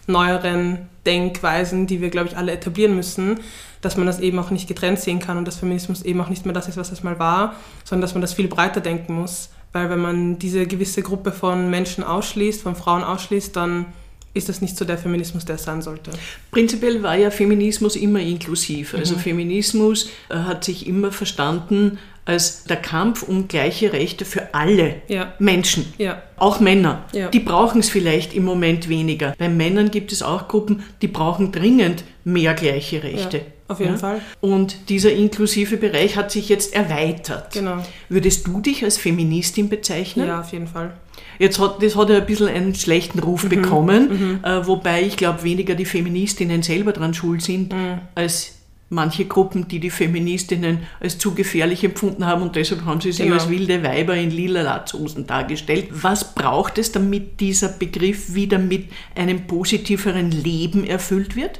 neueren 0.07 0.89
Denkweisen, 1.05 1.87
die 1.87 2.01
wir, 2.01 2.09
glaube 2.09 2.29
ich, 2.29 2.37
alle 2.37 2.51
etablieren 2.51 2.95
müssen, 2.95 3.39
dass 3.81 3.95
man 3.95 4.05
das 4.05 4.19
eben 4.19 4.37
auch 4.39 4.51
nicht 4.51 4.67
getrennt 4.67 4.99
sehen 4.99 5.19
kann 5.19 5.37
und 5.37 5.45
dass 5.45 5.57
Feminismus 5.57 6.01
eben 6.01 6.19
auch 6.21 6.29
nicht 6.29 6.45
mehr 6.45 6.53
das 6.53 6.67
ist, 6.67 6.77
was 6.77 6.91
es 6.91 7.03
mal 7.03 7.19
war, 7.19 7.55
sondern 7.83 8.01
dass 8.01 8.13
man 8.13 8.21
das 8.21 8.33
viel 8.33 8.47
breiter 8.47 8.81
denken 8.81 9.13
muss. 9.13 9.49
Weil 9.71 9.89
wenn 9.89 9.99
man 9.99 10.39
diese 10.39 10.65
gewisse 10.65 11.03
Gruppe 11.03 11.31
von 11.31 11.69
Menschen 11.69 12.03
ausschließt, 12.03 12.63
von 12.63 12.75
Frauen 12.75 13.03
ausschließt, 13.03 13.55
dann 13.55 13.85
ist 14.33 14.49
das 14.49 14.61
nicht 14.61 14.77
so 14.77 14.85
der 14.85 14.97
Feminismus, 14.97 15.45
der 15.45 15.55
es 15.55 15.63
sein 15.63 15.81
sollte. 15.81 16.11
Prinzipiell 16.51 17.01
war 17.01 17.15
ja 17.15 17.31
Feminismus 17.31 17.95
immer 17.95 18.19
inklusiv. 18.19 18.93
Also 18.93 19.15
mhm. 19.15 19.19
Feminismus 19.19 20.09
äh, 20.29 20.35
hat 20.35 20.63
sich 20.63 20.87
immer 20.87 21.11
verstanden 21.11 21.97
als 22.29 22.63
der 22.65 22.77
Kampf 22.77 23.23
um 23.23 23.47
gleiche 23.47 23.91
Rechte 23.91 24.23
für 24.23 24.53
alle 24.53 25.01
ja. 25.07 25.33
Menschen, 25.39 25.91
ja. 25.97 26.21
auch 26.37 26.59
Männer. 26.59 27.05
Ja. 27.11 27.29
Die 27.29 27.39
brauchen 27.39 27.79
es 27.79 27.89
vielleicht 27.89 28.35
im 28.35 28.45
Moment 28.45 28.87
weniger. 28.87 29.33
Bei 29.39 29.49
Männern 29.49 29.89
gibt 29.89 30.11
es 30.11 30.21
auch 30.21 30.47
Gruppen, 30.47 30.83
die 31.01 31.07
brauchen 31.07 31.51
dringend 31.51 32.03
mehr 32.23 32.53
gleiche 32.53 33.01
Rechte. 33.01 33.41
auf 33.67 33.79
jeden 33.79 33.97
Fall. 33.97 34.21
Und 34.41 34.89
dieser 34.89 35.11
inklusive 35.11 35.77
Bereich 35.77 36.17
hat 36.17 36.29
sich 36.29 36.49
jetzt 36.49 36.75
erweitert. 36.75 37.53
Genau. 37.53 37.83
Würdest 38.09 38.45
du 38.45 38.61
dich 38.61 38.83
als 38.83 38.99
Feministin 38.99 39.67
bezeichnen? 39.67 40.27
Ja, 40.27 40.41
auf 40.41 40.51
jeden 40.51 40.67
Fall. 40.67 40.93
Jetzt 41.39 41.57
hat, 41.57 41.81
das 41.81 41.95
hat 41.95 42.11
ja 42.11 42.17
ein 42.17 42.25
bisschen 42.27 42.47
einen 42.47 42.75
schlechten 42.75 43.17
Ruf 43.17 43.45
mhm. 43.45 43.49
bekommen, 43.49 44.09
mhm. 44.09 44.39
Äh, 44.43 44.67
wobei 44.67 45.01
ich 45.01 45.17
glaube, 45.17 45.41
weniger 45.43 45.73
die 45.73 45.85
Feministinnen 45.85 46.61
selber 46.61 46.91
dran 46.91 47.15
schuld 47.15 47.41
sind, 47.41 47.73
mhm. 47.73 48.01
als 48.13 48.58
manche 48.89 49.25
Gruppen, 49.25 49.67
die 49.67 49.79
die 49.79 49.91
Feministinnen 49.91 50.79
als 50.99 51.17
zu 51.17 51.35
gefährlich 51.35 51.83
empfunden 51.83 52.25
haben 52.25 52.41
und 52.41 52.55
deshalb 52.55 52.85
haben 52.85 53.01
sie 53.01 53.11
sie 53.11 53.23
genau. 53.23 53.35
als 53.35 53.49
wilde 53.49 53.83
Weiber 53.83 54.15
in 54.15 54.31
lila 54.31 54.63
Latzhosen 54.63 55.27
dargestellt. 55.27 55.89
Was 55.91 56.33
braucht 56.33 56.77
es, 56.77 56.91
damit 56.91 57.39
dieser 57.39 57.69
Begriff 57.69 58.33
wieder 58.33 58.57
mit 58.57 58.89
einem 59.15 59.45
positiveren 59.45 60.31
Leben 60.31 60.85
erfüllt 60.85 61.35
wird? 61.35 61.59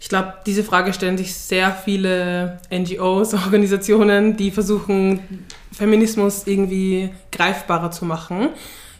Ich 0.00 0.08
glaube, 0.08 0.34
diese 0.46 0.64
Frage 0.64 0.92
stellen 0.92 1.16
sich 1.16 1.34
sehr 1.34 1.72
viele 1.72 2.58
NGOs, 2.72 3.34
Organisationen, 3.44 4.36
die 4.36 4.50
versuchen, 4.50 5.20
Feminismus 5.72 6.46
irgendwie 6.46 7.10
greifbarer 7.30 7.90
zu 7.90 8.04
machen. 8.04 8.48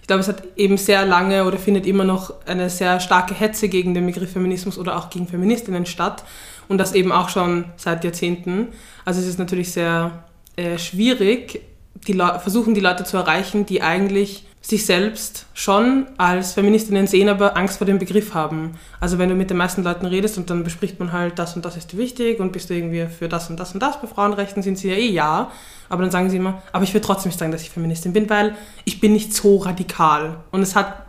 Ich 0.03 0.09
glaube, 0.09 0.21
es 0.21 0.29
hat 0.29 0.43
eben 0.57 0.77
sehr 0.77 1.07
lange 1.07 1.45
oder 1.45 1.59
findet 1.59 1.87
immer 1.87 2.03
noch 2.03 2.35
eine 2.45 2.69
sehr 2.69 2.99
starke 2.99 3.35
Hetze 3.35 3.69
gegen 3.69 3.95
den 3.95 4.05
Begriff 4.05 4.33
Feminismus 4.33 4.77
oder 4.77 4.99
auch 4.99 5.11
gegen 5.11 5.29
Feministinnen 5.29 5.87
statt. 5.87 6.25
Und 6.69 6.79
das 6.79 6.93
eben 6.93 7.13
auch 7.13 7.29
schon 7.29 7.67
seit 7.77 8.03
Jahrzehnten. 8.03 8.69
Also 9.05 9.21
es 9.21 9.29
ist 9.29 9.39
natürlich 9.39 9.73
sehr 9.73 10.25
äh, 10.57 10.77
schwierig, 10.77 11.61
die 12.07 12.15
versuchen 12.15 12.75
die 12.75 12.81
Leute 12.81 13.05
zu 13.05 13.17
erreichen, 13.17 13.65
die 13.65 13.81
eigentlich 13.81 14.45
sich 14.63 14.87
selbst 14.87 15.47
schon 15.55 16.07
als 16.19 16.53
Feministinnen 16.53 17.09
sehen, 17.09 17.29
aber 17.29 17.57
Angst 17.57 17.79
vor 17.79 17.87
dem 17.87 17.99
Begriff 17.99 18.33
haben. 18.33 18.79
Also 19.01 19.19
wenn 19.19 19.29
du 19.29 19.35
mit 19.35 19.51
den 19.51 19.57
meisten 19.57 19.83
Leuten 19.83 20.07
redest 20.07 20.39
und 20.39 20.49
dann 20.51 20.63
bespricht 20.63 21.01
man 21.01 21.13
halt, 21.13 21.39
das 21.39 21.57
und 21.57 21.65
das 21.65 21.77
ist 21.77 21.97
wichtig 21.97 22.39
und 22.39 22.53
bist 22.53 22.71
du 22.71 22.75
irgendwie 22.75 23.07
für 23.07 23.29
das 23.29 23.51
und 23.51 23.59
das 23.59 23.75
und 23.75 23.83
das 23.83 24.01
bei 24.01 24.07
Frauenrechten, 24.07 24.63
sind 24.63 24.79
sie 24.79 24.89
ja 24.91 24.95
eh 24.95 25.11
ja. 25.11 25.51
Aber 25.89 26.03
dann 26.03 26.13
sagen 26.13 26.31
sie 26.31 26.37
immer, 26.37 26.63
aber 26.71 26.85
ich 26.85 26.95
will 26.95 27.01
trotzdem 27.01 27.31
nicht 27.31 27.39
sagen, 27.39 27.51
dass 27.51 27.63
ich 27.63 27.71
Feministin 27.71 28.13
bin, 28.13 28.31
weil 28.31 28.55
ich 28.85 29.01
bin 29.01 29.13
nicht 29.13 29.35
so 29.35 29.59
radikal. 29.59 30.37
Und 30.53 30.63
es 30.63 30.77
hat 30.77 31.07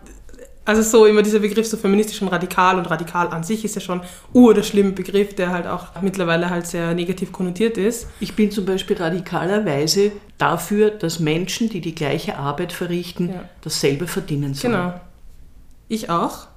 also 0.66 0.82
so 0.82 1.06
immer 1.06 1.22
dieser 1.22 1.40
Begriff 1.40 1.68
so 1.68 1.78
feministisch 1.78 2.22
und 2.22 2.30
radikal 2.30 2.78
und 2.78 2.90
radikal 2.90 3.28
an 3.28 3.44
sich 3.44 3.66
ist 3.66 3.76
ja 3.76 3.82
schon 3.82 4.02
ur 4.34 4.54
der 4.54 4.64
schlimme 4.64 4.92
Begriff, 4.92 5.36
der 5.36 5.50
halt 5.52 5.68
auch 5.68 6.02
mittlerweile 6.02 6.50
halt 6.50 6.68
sehr 6.68 6.94
negativ 6.94 7.32
konnotiert 7.32 7.78
ist. 7.78 8.08
Ich 8.20 8.36
bin 8.36 8.50
zum 8.50 8.66
Beispiel 8.66 8.98
radikalerweise 8.98 10.14
dafür, 10.38 10.92
dass 10.92 11.20
Menschen, 11.20 11.70
die 11.70 11.82
die 11.82 11.94
gleiche 11.94 12.38
Arbeit 12.38 12.72
verrichten, 12.72 13.30
ja. 13.30 13.50
dasselbe 13.62 14.08
verdienen 14.08 14.54
sollen. 14.54 14.74
Genau. 14.74 15.02
Ich 15.90 16.10
auch. 16.10 16.48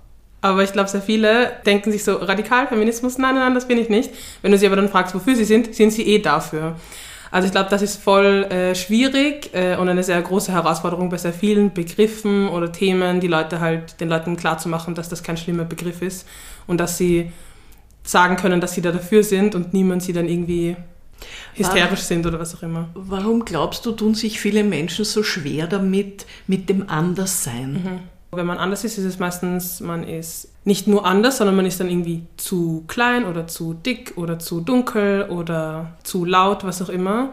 Aber 0.41 0.63
ich 0.63 0.73
glaube, 0.73 0.89
sehr 0.89 1.03
viele 1.03 1.53
denken 1.67 1.91
sich 1.91 2.05
so, 2.05 2.15
radikal 2.15 2.69
Feminismus, 2.69 3.19
nein, 3.19 3.35
nein, 3.35 3.45
nein, 3.45 3.55
das 3.55 3.67
bin 3.67 3.79
ich 3.79 3.89
nicht. 3.89 4.11
Wenn 4.43 4.53
du 4.53 4.59
sie 4.59 4.67
aber 4.67 4.77
dann 4.77 4.89
fragst, 4.89 5.15
wofür 5.15 5.35
sie 5.35 5.45
sind, 5.45 5.75
sind 5.75 5.91
sie 5.91 6.07
eh 6.07 6.21
dafür. 6.21 6.77
Also 7.37 7.49
ich 7.49 7.53
glaube, 7.53 7.69
das 7.69 7.83
ist 7.83 8.03
voll 8.03 8.45
äh, 8.45 8.75
schwierig 8.75 9.51
äh, 9.53 9.77
und 9.77 9.91
eine 9.91 10.03
sehr 10.03 10.23
große 10.23 10.51
Herausforderung 10.53 11.11
bei 11.11 11.19
sehr 11.19 11.35
vielen 11.35 11.71
Begriffen 11.71 12.49
oder 12.49 12.73
Themen, 12.73 13.21
die 13.21 13.27
Leute 13.27 13.61
halt 13.61 14.01
den 14.01 14.09
Leuten 14.09 14.39
klarzumachen, 14.39 14.95
dass 14.95 15.11
das 15.11 15.23
kein 15.23 15.37
schlimmer 15.37 15.65
Begriff 15.67 16.01
ist 16.01 16.27
und 16.67 16.81
dass 16.81 16.97
sie 16.97 17.31
sagen 18.05 18.37
können, 18.37 18.63
dass 18.63 18.73
sie 18.73 18.81
da 18.81 18.91
dafür 18.91 19.23
sind 19.23 19.55
und 19.55 19.75
niemand 19.75 20.03
sie 20.03 20.15
dann 20.15 20.31
irgendwie 20.31 20.77
hysterisch 21.53 21.91
warum, 21.91 21.97
sind 21.97 22.27
oder 22.27 22.41
was 22.41 22.55
auch 22.55 22.63
immer. 22.63 22.89
Warum 22.95 23.45
glaubst 23.45 23.85
du, 23.85 23.93
tun 23.93 24.15
sich 24.15 24.41
viele 24.41 24.65
Menschen 24.65 25.05
so 25.05 25.23
schwer 25.23 25.67
damit, 25.67 26.25
mit 26.47 26.71
dem 26.71 26.89
Anderssein? 26.89 27.73
Mhm. 27.75 28.16
Wenn 28.33 28.47
man 28.47 28.59
anders 28.59 28.85
ist, 28.85 28.99
ist 28.99 29.05
es 29.05 29.19
meistens, 29.19 29.81
man 29.81 30.05
ist 30.05 30.49
nicht 30.65 30.87
nur 30.87 31.07
anders, 31.07 31.39
sondern 31.39 31.57
man 31.57 31.65
ist 31.65 31.79
dann 31.79 31.89
irgendwie 31.89 32.27
zu 32.37 32.85
klein 32.89 33.25
oder 33.25 33.47
zu 33.47 33.73
dick 33.73 34.15
oder 34.17 34.39
zu 34.39 34.61
dunkel 34.61 35.27
oder 35.31 35.93
zu 36.03 36.25
laut, 36.25 36.65
was 36.65 36.83
auch 36.83 36.89
immer. 36.89 37.31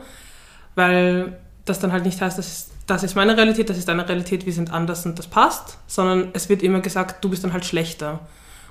Weil 0.76 1.40
das 1.66 1.80
dann 1.80 1.92
halt 1.92 2.06
nicht 2.06 2.22
heißt, 2.22 2.38
das 2.38 2.48
ist, 2.48 2.72
das 2.88 3.04
ist 3.04 3.16
meine 3.16 3.36
Realität, 3.36 3.70
das 3.70 3.78
ist 3.78 3.88
deine 3.88 4.08
Realität, 4.08 4.46
wir 4.46 4.54
sind 4.54 4.72
anders 4.72 5.06
und 5.06 5.18
das 5.18 5.28
passt, 5.28 5.78
sondern 5.88 6.30
es 6.34 6.50
wird 6.50 6.62
immer 6.62 6.80
gesagt, 6.80 7.24
du 7.24 7.30
bist 7.30 7.44
dann 7.44 7.54
halt 7.54 7.66
schlechter. 7.66 8.20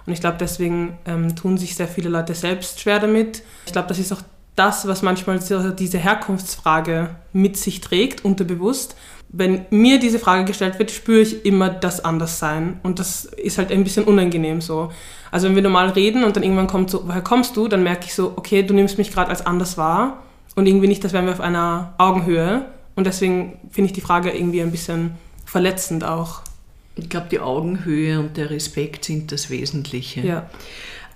Und 0.06 0.12
ich 0.12 0.20
glaube, 0.20 0.36
deswegen 0.38 0.98
ähm, 1.06 1.34
tun 1.36 1.58
sich 1.58 1.74
sehr 1.74 1.88
viele 1.88 2.08
Leute 2.08 2.34
selbst 2.34 2.80
schwer 2.80 2.98
damit. 2.98 3.42
Ich 3.66 3.72
glaube, 3.72 3.88
das 3.88 3.98
ist 3.98 4.12
auch 4.12 4.22
das, 4.56 4.86
was 4.86 5.02
manchmal 5.02 5.40
diese 5.78 5.98
Herkunftsfrage 5.98 7.10
mit 7.32 7.56
sich 7.56 7.80
trägt, 7.80 8.24
unterbewusst 8.24 8.96
wenn 9.32 9.64
mir 9.70 9.98
diese 9.98 10.18
Frage 10.18 10.44
gestellt 10.44 10.78
wird, 10.78 10.90
spüre 10.90 11.20
ich 11.20 11.46
immer 11.46 11.70
das 11.70 12.04
Anderssein. 12.04 12.78
Und 12.82 12.98
das 12.98 13.24
ist 13.24 13.56
halt 13.58 13.72
ein 13.72 13.82
bisschen 13.82 14.04
unangenehm 14.04 14.60
so. 14.60 14.92
Also 15.30 15.48
wenn 15.48 15.54
wir 15.54 15.62
normal 15.62 15.88
reden 15.90 16.22
und 16.24 16.36
dann 16.36 16.42
irgendwann 16.42 16.66
kommt 16.66 16.90
so, 16.90 17.08
woher 17.08 17.22
kommst 17.22 17.56
du? 17.56 17.66
Dann 17.66 17.82
merke 17.82 18.04
ich 18.04 18.14
so, 18.14 18.34
okay, 18.36 18.62
du 18.62 18.74
nimmst 18.74 18.98
mich 18.98 19.10
gerade 19.10 19.30
als 19.30 19.44
anders 19.44 19.78
wahr. 19.78 20.22
Und 20.54 20.66
irgendwie 20.66 20.86
nicht, 20.86 21.02
das 21.02 21.14
wären 21.14 21.24
wir 21.24 21.32
auf 21.32 21.40
einer 21.40 21.94
Augenhöhe. 21.96 22.66
Und 22.94 23.06
deswegen 23.06 23.58
finde 23.70 23.86
ich 23.86 23.94
die 23.94 24.02
Frage 24.02 24.30
irgendwie 24.30 24.60
ein 24.60 24.70
bisschen 24.70 25.12
verletzend 25.46 26.04
auch. 26.04 26.42
Ich 26.96 27.08
glaube, 27.08 27.28
die 27.30 27.40
Augenhöhe 27.40 28.20
und 28.20 28.36
der 28.36 28.50
Respekt 28.50 29.06
sind 29.06 29.32
das 29.32 29.48
Wesentliche. 29.48 30.20
Ja. 30.20 30.50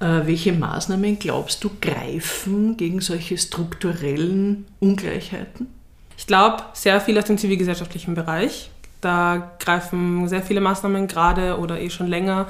Äh, 0.00 0.26
welche 0.26 0.54
Maßnahmen 0.54 1.18
glaubst 1.18 1.62
du 1.64 1.70
greifen 1.82 2.78
gegen 2.78 3.02
solche 3.02 3.36
strukturellen 3.36 4.64
Ungleichheiten? 4.80 5.75
Ich 6.16 6.26
glaube, 6.26 6.62
sehr 6.72 7.00
viel 7.00 7.18
aus 7.18 7.24
dem 7.24 7.38
zivilgesellschaftlichen 7.38 8.14
Bereich. 8.14 8.70
Da 9.00 9.52
greifen 9.60 10.26
sehr 10.28 10.42
viele 10.42 10.60
Maßnahmen 10.60 11.06
gerade 11.06 11.58
oder 11.58 11.80
eh 11.80 11.90
schon 11.90 12.06
länger 12.06 12.46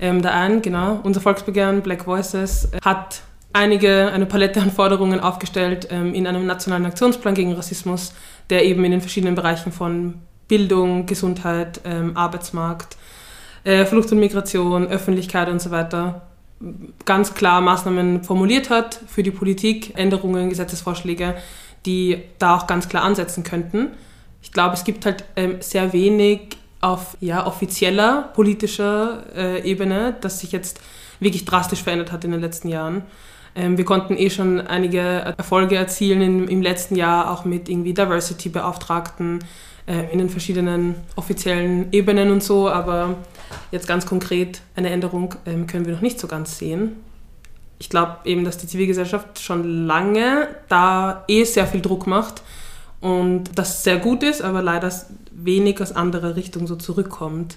ähm, 0.00 0.22
da 0.22 0.30
ein. 0.30 0.62
Genau. 0.62 1.00
Unser 1.02 1.20
Volksbegehren 1.20 1.82
Black 1.82 2.06
Voices 2.06 2.68
hat 2.82 3.22
einige, 3.52 4.10
eine 4.12 4.26
Palette 4.26 4.60
an 4.60 4.70
Forderungen 4.70 5.20
aufgestellt 5.20 5.88
ähm, 5.90 6.14
in 6.14 6.26
einem 6.26 6.46
nationalen 6.46 6.86
Aktionsplan 6.86 7.34
gegen 7.34 7.52
Rassismus, 7.52 8.14
der 8.48 8.64
eben 8.64 8.84
in 8.84 8.92
den 8.92 9.00
verschiedenen 9.00 9.34
Bereichen 9.34 9.72
von 9.72 10.14
Bildung, 10.48 11.06
Gesundheit, 11.06 11.80
ähm, 11.84 12.16
Arbeitsmarkt, 12.16 12.96
äh, 13.64 13.84
Flucht 13.84 14.10
und 14.10 14.18
Migration, 14.18 14.88
Öffentlichkeit 14.88 15.48
und 15.48 15.60
so 15.60 15.70
weiter 15.70 16.22
ganz 17.06 17.34
klar 17.34 17.60
Maßnahmen 17.60 18.22
formuliert 18.22 18.68
hat 18.70 19.00
für 19.06 19.22
die 19.22 19.30
Politik, 19.30 19.94
Änderungen, 19.96 20.50
Gesetzesvorschläge, 20.50 21.36
die 21.86 22.22
da 22.38 22.56
auch 22.56 22.66
ganz 22.66 22.88
klar 22.88 23.04
ansetzen 23.04 23.44
könnten. 23.44 23.88
Ich 24.42 24.52
glaube, 24.52 24.74
es 24.74 24.84
gibt 24.84 25.06
halt 25.06 25.24
ähm, 25.36 25.56
sehr 25.60 25.92
wenig 25.92 26.56
auf 26.80 27.16
ja, 27.20 27.46
offizieller 27.46 28.30
politischer 28.34 29.24
äh, 29.36 29.70
Ebene, 29.70 30.16
das 30.20 30.40
sich 30.40 30.52
jetzt 30.52 30.80
wirklich 31.20 31.44
drastisch 31.44 31.82
verändert 31.82 32.12
hat 32.12 32.24
in 32.24 32.30
den 32.30 32.40
letzten 32.40 32.68
Jahren. 32.68 33.02
Ähm, 33.54 33.76
wir 33.76 33.84
konnten 33.84 34.16
eh 34.16 34.30
schon 34.30 34.60
einige 34.66 35.00
Erfolge 35.00 35.76
erzielen 35.76 36.22
in, 36.22 36.48
im 36.48 36.62
letzten 36.62 36.96
Jahr, 36.96 37.30
auch 37.30 37.44
mit 37.44 37.68
irgendwie 37.68 37.92
Diversity-Beauftragten 37.92 39.40
äh, 39.86 40.10
in 40.10 40.18
den 40.18 40.30
verschiedenen 40.30 40.94
offiziellen 41.16 41.92
Ebenen 41.92 42.30
und 42.30 42.42
so, 42.42 42.70
aber 42.70 43.16
jetzt 43.72 43.86
ganz 43.86 44.06
konkret 44.06 44.62
eine 44.76 44.88
Änderung 44.90 45.34
ähm, 45.44 45.66
können 45.66 45.84
wir 45.84 45.92
noch 45.92 46.00
nicht 46.00 46.18
so 46.18 46.28
ganz 46.28 46.56
sehen 46.56 46.96
ich 47.80 47.88
glaube 47.88 48.18
eben, 48.24 48.44
dass 48.44 48.58
die 48.58 48.66
Zivilgesellschaft 48.66 49.40
schon 49.40 49.86
lange 49.86 50.48
da 50.68 51.24
eh 51.26 51.44
sehr 51.44 51.66
viel 51.66 51.80
Druck 51.80 52.06
macht 52.06 52.42
und 53.00 53.44
das 53.56 53.82
sehr 53.82 53.96
gut 53.96 54.22
ist, 54.22 54.42
aber 54.42 54.62
leider 54.62 54.92
wenig 55.32 55.80
aus 55.80 55.90
anderer 55.90 56.36
Richtung 56.36 56.66
so 56.66 56.76
zurückkommt. 56.76 57.56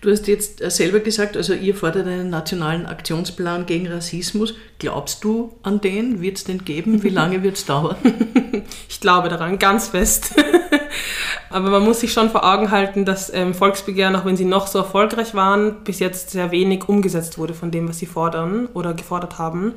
Du 0.00 0.10
hast 0.10 0.28
jetzt 0.28 0.58
selber 0.70 1.00
gesagt, 1.00 1.36
also 1.36 1.54
ihr 1.54 1.74
fordert 1.74 2.06
einen 2.06 2.30
nationalen 2.30 2.86
Aktionsplan 2.86 3.66
gegen 3.66 3.88
Rassismus. 3.88 4.54
Glaubst 4.78 5.24
du 5.24 5.54
an 5.62 5.80
den? 5.80 6.20
Wird 6.20 6.36
es 6.36 6.44
den 6.44 6.64
geben? 6.64 7.02
Wie 7.02 7.08
lange 7.20 7.42
wird 7.42 7.56
es 7.56 7.64
dauern? 7.64 7.96
ich 8.88 9.00
glaube 9.00 9.28
daran, 9.28 9.58
ganz 9.58 9.88
fest. 9.88 10.34
Aber 11.50 11.70
man 11.70 11.84
muss 11.84 12.00
sich 12.00 12.12
schon 12.12 12.30
vor 12.30 12.44
Augen 12.44 12.70
halten, 12.70 13.04
dass 13.04 13.32
ähm, 13.32 13.54
Volksbegehren, 13.54 14.16
auch 14.16 14.24
wenn 14.24 14.36
sie 14.36 14.44
noch 14.44 14.66
so 14.66 14.78
erfolgreich 14.78 15.34
waren, 15.34 15.84
bis 15.84 16.00
jetzt 16.00 16.30
sehr 16.30 16.50
wenig 16.50 16.88
umgesetzt 16.88 17.38
wurde 17.38 17.54
von 17.54 17.70
dem, 17.70 17.88
was 17.88 17.98
sie 17.98 18.06
fordern 18.06 18.68
oder 18.74 18.94
gefordert 18.94 19.38
haben. 19.38 19.74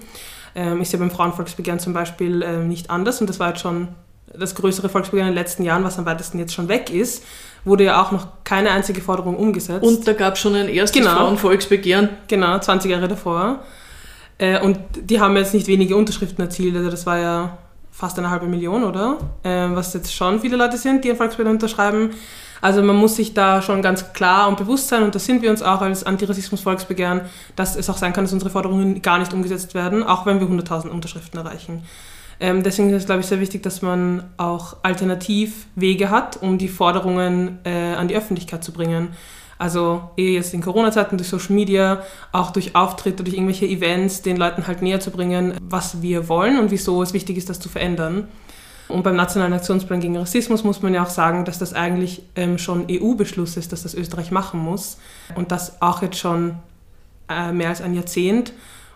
Ähm, 0.55 0.81
ist 0.81 0.93
ja 0.93 0.99
beim 0.99 1.11
Frauenvolksbegehren 1.11 1.79
zum 1.79 1.93
Beispiel 1.93 2.43
ähm, 2.43 2.67
nicht 2.67 2.89
anders 2.89 3.21
und 3.21 3.29
das 3.29 3.39
war 3.39 3.49
jetzt 3.49 3.61
schon 3.61 3.89
das 4.33 4.55
größere 4.55 4.89
Volksbegehren 4.89 5.29
in 5.29 5.35
den 5.35 5.41
letzten 5.41 5.63
Jahren, 5.63 5.83
was 5.83 5.97
am 5.97 6.05
weitesten 6.05 6.39
jetzt 6.39 6.53
schon 6.53 6.67
weg 6.67 6.89
ist, 6.89 7.23
wurde 7.65 7.83
ja 7.85 8.01
auch 8.01 8.11
noch 8.11 8.27
keine 8.43 8.71
einzige 8.71 9.01
Forderung 9.01 9.35
umgesetzt. 9.35 9.83
Und 9.83 10.07
da 10.07 10.13
gab 10.13 10.35
es 10.35 10.39
schon 10.39 10.55
ein 10.55 10.69
erstes 10.69 11.01
genau. 11.01 11.15
Frauenvolksbegehren. 11.15 12.09
Genau, 12.27 12.57
20 12.57 12.91
Jahre 12.91 13.07
davor. 13.07 13.63
Äh, 14.37 14.61
und 14.61 14.79
die 14.95 15.19
haben 15.19 15.35
jetzt 15.35 15.53
nicht 15.53 15.67
wenige 15.67 15.95
Unterschriften 15.95 16.43
erzielt, 16.43 16.75
also 16.75 16.89
das 16.89 17.05
war 17.05 17.17
ja 17.17 17.57
fast 17.99 18.17
eine 18.17 18.29
halbe 18.29 18.47
Million, 18.47 18.85
oder? 18.85 19.17
Äh, 19.43 19.67
was 19.75 19.93
jetzt 19.93 20.15
schon 20.15 20.39
viele 20.39 20.55
Leute 20.55 20.77
sind, 20.77 21.03
die 21.03 21.11
ein 21.11 21.17
Volksbegehren 21.17 21.57
unterschreiben. 21.57 22.11
Also 22.61 22.81
man 22.81 22.95
muss 22.95 23.17
sich 23.17 23.33
da 23.33 23.61
schon 23.61 23.81
ganz 23.81 24.13
klar 24.13 24.47
und 24.47 24.57
bewusst 24.57 24.87
sein, 24.87 25.03
und 25.03 25.15
das 25.15 25.25
sind 25.25 25.41
wir 25.41 25.49
uns 25.49 25.61
auch 25.61 25.81
als 25.81 26.05
Antirassismus-Volksbegehren, 26.05 27.21
dass 27.57 27.75
es 27.75 27.89
auch 27.89 27.97
sein 27.97 28.13
kann, 28.13 28.23
dass 28.23 28.31
unsere 28.31 28.51
Forderungen 28.51 29.01
gar 29.01 29.19
nicht 29.19 29.33
umgesetzt 29.33 29.73
werden, 29.73 30.03
auch 30.03 30.25
wenn 30.25 30.39
wir 30.39 30.47
100.000 30.47 30.87
Unterschriften 30.87 31.39
erreichen. 31.39 31.83
Ähm, 32.39 32.63
deswegen 32.63 32.89
ist 32.89 33.01
es, 33.01 33.05
glaube 33.05 33.19
ich, 33.19 33.27
sehr 33.27 33.41
wichtig, 33.41 33.63
dass 33.63 33.81
man 33.81 34.23
auch 34.37 34.77
Alternativwege 34.81 36.09
hat, 36.09 36.41
um 36.41 36.57
die 36.57 36.69
Forderungen 36.69 37.59
äh, 37.65 37.95
an 37.95 38.07
die 38.07 38.15
Öffentlichkeit 38.15 38.63
zu 38.63 38.71
bringen. 38.71 39.09
Also 39.59 40.09
eh 40.15 40.35
jetzt 40.35 40.53
in 40.53 40.61
Corona-Zeiten 40.61 41.17
durch 41.17 41.27
Social 41.27 41.53
Media, 41.53 42.01
auch 42.31 42.51
durch 42.51 42.75
Auftritte, 42.75 43.23
durch 43.23 43.35
irgendwelche 43.35 43.65
Events, 43.65 44.21
den 44.21 44.37
Leuten 44.37 44.65
halt 44.65 44.81
näher 44.81 45.01
zu 45.01 45.11
bringen, 45.11 45.53
was 45.61 46.01
wir 46.01 46.29
wollen 46.29 46.57
und 46.59 46.71
wieso 46.71 47.03
es 47.03 47.13
wichtig 47.13 47.37
ist, 47.37 47.49
das 47.49 47.59
zu 47.59 47.67
verändern. 47.67 48.29
Und 48.87 49.03
beim 49.03 49.17
Nationalen 49.17 49.53
Aktionsplan 49.53 49.99
gegen 49.99 50.17
Rassismus 50.17 50.63
muss 50.63 50.81
man 50.81 50.93
ja 50.93 51.03
auch 51.03 51.09
sagen, 51.09 51.43
dass 51.43 51.59
das 51.59 51.73
eigentlich 51.73 52.23
ähm, 52.35 52.57
schon 52.57 52.87
EU-Beschluss 52.89 53.57
ist, 53.57 53.73
dass 53.73 53.83
das 53.83 53.93
Österreich 53.93 54.31
machen 54.31 54.61
muss. 54.61 54.97
Und 55.35 55.51
das 55.51 55.81
auch 55.81 56.01
jetzt 56.01 56.17
schon 56.17 56.55
äh, 57.27 57.51
mehr 57.51 57.69
als 57.69 57.81
ein 57.81 57.93
Jahrzehnt. 57.93 58.53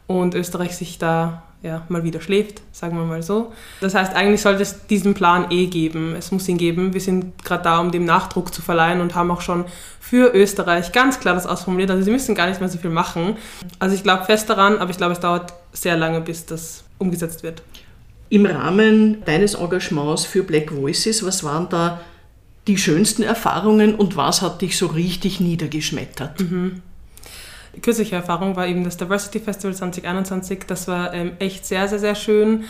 Und 0.08 0.34
Österreich 0.34 0.76
sich 0.76 0.98
da 0.98 1.44
ja, 1.64 1.84
mal 1.88 2.04
wieder 2.04 2.20
schläft, 2.20 2.62
sagen 2.74 2.98
wir 2.98 3.06
mal 3.06 3.24
so. 3.24 3.54
Das 3.80 3.96
heißt, 3.96 4.14
eigentlich 4.14 4.42
sollte 4.42 4.62
es 4.62 4.86
diesen 4.88 5.14
Plan 5.14 5.50
eh 5.50 5.68
geben. 5.68 6.14
Es 6.14 6.30
muss 6.32 6.48
ihn 6.50 6.58
geben. 6.58 6.94
Wir 6.94 7.00
sind 7.00 7.44
gerade 7.44 7.64
da, 7.64 7.80
um 7.80 7.90
dem 7.90 8.04
Nachdruck 8.04 8.54
zu 8.54 8.62
verleihen 8.62 9.00
und 9.00 9.16
haben 9.16 9.32
auch 9.32 9.40
schon 9.40 9.64
für 10.02 10.36
Österreich 10.36 10.92
ganz 10.92 11.22
klar 11.22 11.34
das 11.34 11.48
ausformuliert. 11.48 11.90
Also 11.90 12.04
sie 12.04 12.12
müssen 12.12 12.36
gar 12.36 12.48
nicht 12.48 12.60
mehr 12.60 12.68
so 12.68 12.78
viel 12.78 12.90
machen. 12.90 13.38
Also 13.80 13.96
ich 13.96 14.04
glaube 14.04 14.26
fest 14.26 14.50
daran, 14.50 14.78
aber 14.78 14.92
ich 14.92 14.98
glaube, 14.98 15.14
es 15.14 15.22
dauert 15.22 15.54
sehr 15.72 15.96
lange, 15.96 16.20
bis 16.20 16.46
das 16.46 16.84
umgesetzt 16.98 17.44
wird. 17.44 17.64
Im 18.28 18.46
Rahmen 18.46 19.24
deines 19.24 19.54
Engagements 19.54 20.26
für 20.26 20.44
Black 20.44 20.76
Voices, 20.76 21.26
was 21.26 21.46
waren 21.46 21.70
da 21.70 22.02
die 22.68 22.78
schönsten 22.78 23.24
Erfahrungen 23.24 23.96
und 23.96 24.18
was 24.18 24.42
hat 24.42 24.62
dich 24.62 24.78
so 24.78 24.88
richtig 24.88 25.40
niedergeschmettert? 25.40 26.42
Mhm 26.42 26.82
kürzliche 27.82 28.16
Erfahrung 28.16 28.56
war 28.56 28.68
eben 28.68 28.84
das 28.84 28.98
Diversity 28.98 29.40
Festival 29.40 29.76
2021. 29.76 30.62
Das 30.68 30.88
war 30.88 31.14
ähm, 31.14 31.34
echt 31.40 31.66
sehr, 31.66 31.88
sehr, 31.88 32.00
sehr 32.00 32.16
schön. 32.16 32.66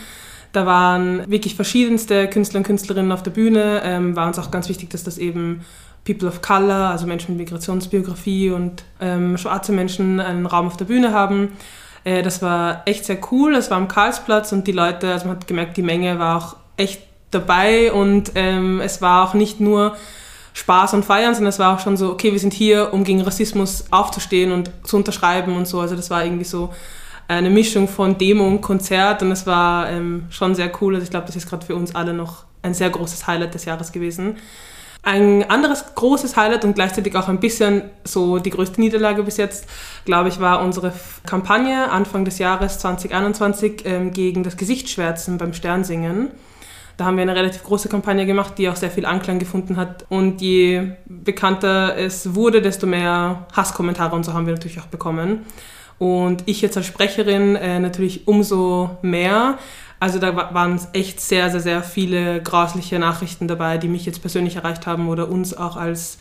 Da 0.52 0.66
waren 0.66 1.28
wirklich 1.28 1.56
verschiedenste 1.56 2.28
Künstler 2.28 2.58
und 2.58 2.66
Künstlerinnen 2.66 3.12
auf 3.12 3.22
der 3.22 3.32
Bühne. 3.32 3.82
Ähm, 3.84 4.14
war 4.14 4.26
uns 4.26 4.38
auch 4.38 4.50
ganz 4.50 4.68
wichtig, 4.68 4.90
dass 4.90 5.02
das 5.02 5.18
eben 5.18 5.64
People 6.04 6.28
of 6.28 6.42
Color, 6.42 6.90
also 6.90 7.06
Menschen 7.06 7.36
mit 7.36 7.46
Migrationsbiografie 7.48 8.50
und 8.50 8.84
ähm, 9.00 9.36
schwarze 9.36 9.72
Menschen 9.72 10.20
einen 10.20 10.46
Raum 10.46 10.66
auf 10.66 10.76
der 10.76 10.84
Bühne 10.84 11.12
haben. 11.12 11.52
Äh, 12.04 12.22
das 12.22 12.42
war 12.42 12.82
echt 12.86 13.04
sehr 13.04 13.18
cool. 13.32 13.54
Es 13.54 13.70
war 13.70 13.78
am 13.78 13.88
Karlsplatz 13.88 14.52
und 14.52 14.66
die 14.66 14.72
Leute, 14.72 15.12
also 15.12 15.26
man 15.26 15.36
hat 15.36 15.46
gemerkt, 15.46 15.76
die 15.76 15.82
Menge 15.82 16.18
war 16.18 16.36
auch 16.36 16.56
echt 16.76 17.02
dabei 17.30 17.92
und 17.92 18.32
ähm, 18.34 18.80
es 18.80 19.02
war 19.02 19.24
auch 19.28 19.34
nicht 19.34 19.60
nur 19.60 19.96
Spaß 20.54 20.94
und 20.94 21.04
Feiern, 21.04 21.34
sondern 21.34 21.50
es 21.50 21.58
war 21.58 21.74
auch 21.74 21.80
schon 21.80 21.96
so, 21.96 22.10
okay, 22.10 22.32
wir 22.32 22.38
sind 22.38 22.52
hier, 22.52 22.94
um 22.94 23.04
gegen 23.04 23.20
Rassismus 23.20 23.84
aufzustehen 23.90 24.52
und 24.52 24.70
zu 24.84 24.96
unterschreiben 24.96 25.56
und 25.56 25.66
so. 25.66 25.80
Also 25.80 25.96
das 25.96 26.10
war 26.10 26.24
irgendwie 26.24 26.44
so 26.44 26.72
eine 27.26 27.50
Mischung 27.50 27.88
von 27.88 28.16
Demo 28.18 28.46
und 28.46 28.60
Konzert 28.60 29.22
und 29.22 29.32
es 29.32 29.46
war 29.46 29.90
ähm, 29.90 30.26
schon 30.30 30.54
sehr 30.54 30.70
cool. 30.80 30.94
Also 30.94 31.04
ich 31.04 31.10
glaube, 31.10 31.26
das 31.26 31.36
ist 31.36 31.48
gerade 31.48 31.66
für 31.66 31.74
uns 31.74 31.94
alle 31.94 32.14
noch 32.14 32.44
ein 32.62 32.72
sehr 32.72 32.88
großes 32.88 33.26
Highlight 33.26 33.54
des 33.54 33.64
Jahres 33.64 33.92
gewesen. 33.92 34.36
Ein 35.02 35.50
anderes 35.50 35.84
großes 35.94 36.36
Highlight 36.36 36.64
und 36.64 36.74
gleichzeitig 36.74 37.14
auch 37.16 37.28
ein 37.28 37.40
bisschen 37.40 37.82
so 38.04 38.38
die 38.38 38.50
größte 38.50 38.80
Niederlage 38.80 39.22
bis 39.22 39.36
jetzt, 39.36 39.66
glaube 40.06 40.30
ich, 40.30 40.40
war 40.40 40.62
unsere 40.62 40.94
Kampagne 41.26 41.90
Anfang 41.90 42.24
des 42.24 42.38
Jahres 42.38 42.78
2021 42.78 43.82
ähm, 43.84 44.12
gegen 44.12 44.44
das 44.44 44.56
Gesichtsschwärzen 44.56 45.36
beim 45.36 45.52
Sternsingen. 45.52 46.30
Da 46.96 47.06
haben 47.06 47.16
wir 47.16 47.22
eine 47.22 47.34
relativ 47.34 47.64
große 47.64 47.88
Kampagne 47.88 48.24
gemacht, 48.24 48.54
die 48.56 48.68
auch 48.68 48.76
sehr 48.76 48.90
viel 48.90 49.04
Anklang 49.04 49.38
gefunden 49.38 49.76
hat. 49.76 50.04
Und 50.08 50.40
je 50.40 50.92
bekannter 51.06 51.96
es 51.96 52.34
wurde, 52.34 52.62
desto 52.62 52.86
mehr 52.86 53.46
Hasskommentare 53.52 54.14
und 54.14 54.24
so 54.24 54.32
haben 54.32 54.46
wir 54.46 54.54
natürlich 54.54 54.80
auch 54.80 54.86
bekommen. 54.86 55.44
Und 55.98 56.42
ich 56.46 56.60
jetzt 56.62 56.76
als 56.76 56.86
Sprecherin 56.86 57.56
äh, 57.56 57.80
natürlich 57.80 58.28
umso 58.28 58.98
mehr. 59.02 59.58
Also 59.98 60.18
da 60.18 60.36
waren 60.36 60.80
echt 60.92 61.20
sehr, 61.20 61.50
sehr, 61.50 61.60
sehr 61.60 61.82
viele 61.82 62.42
grausliche 62.42 62.98
Nachrichten 62.98 63.48
dabei, 63.48 63.78
die 63.78 63.88
mich 63.88 64.04
jetzt 64.06 64.20
persönlich 64.20 64.56
erreicht 64.56 64.86
haben 64.86 65.08
oder 65.08 65.28
uns 65.28 65.56
auch 65.56 65.76
als 65.76 66.18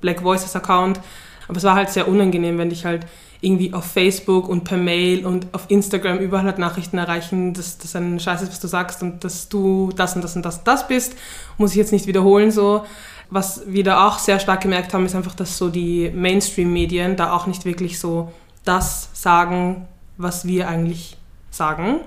Black 0.00 0.24
Voices 0.24 0.56
Account. 0.56 1.00
Aber 1.48 1.58
es 1.58 1.64
war 1.64 1.74
halt 1.74 1.90
sehr 1.90 2.08
unangenehm, 2.08 2.58
wenn 2.58 2.70
ich 2.70 2.84
halt 2.84 3.06
irgendwie 3.40 3.72
auf 3.74 3.84
Facebook 3.84 4.48
und 4.48 4.64
per 4.64 4.78
Mail 4.78 5.26
und 5.26 5.46
auf 5.52 5.66
Instagram 5.68 6.18
überall 6.18 6.44
halt 6.44 6.58
Nachrichten 6.58 6.98
erreichen, 6.98 7.54
dass 7.54 7.78
das 7.78 7.94
ein 7.96 8.18
Scheiß 8.18 8.42
ist, 8.42 8.50
was 8.50 8.60
du 8.60 8.68
sagst 8.68 9.02
und 9.02 9.24
dass 9.24 9.48
du 9.48 9.90
das 9.94 10.16
und 10.16 10.22
das 10.22 10.36
und 10.36 10.44
das 10.44 10.58
und 10.58 10.66
das 10.66 10.88
bist. 10.88 11.16
Muss 11.58 11.72
ich 11.72 11.76
jetzt 11.76 11.92
nicht 11.92 12.06
wiederholen 12.06 12.50
so. 12.50 12.84
Was 13.28 13.62
wir 13.66 13.84
da 13.84 14.06
auch 14.06 14.18
sehr 14.18 14.38
stark 14.38 14.60
gemerkt 14.60 14.94
haben, 14.94 15.04
ist 15.04 15.14
einfach, 15.14 15.34
dass 15.34 15.58
so 15.58 15.68
die 15.68 16.10
Mainstream-Medien 16.14 17.16
da 17.16 17.32
auch 17.32 17.46
nicht 17.46 17.64
wirklich 17.64 17.98
so 17.98 18.32
das 18.64 19.10
sagen, 19.12 19.86
was 20.16 20.46
wir 20.46 20.68
eigentlich 20.68 21.16
sagen, 21.50 22.00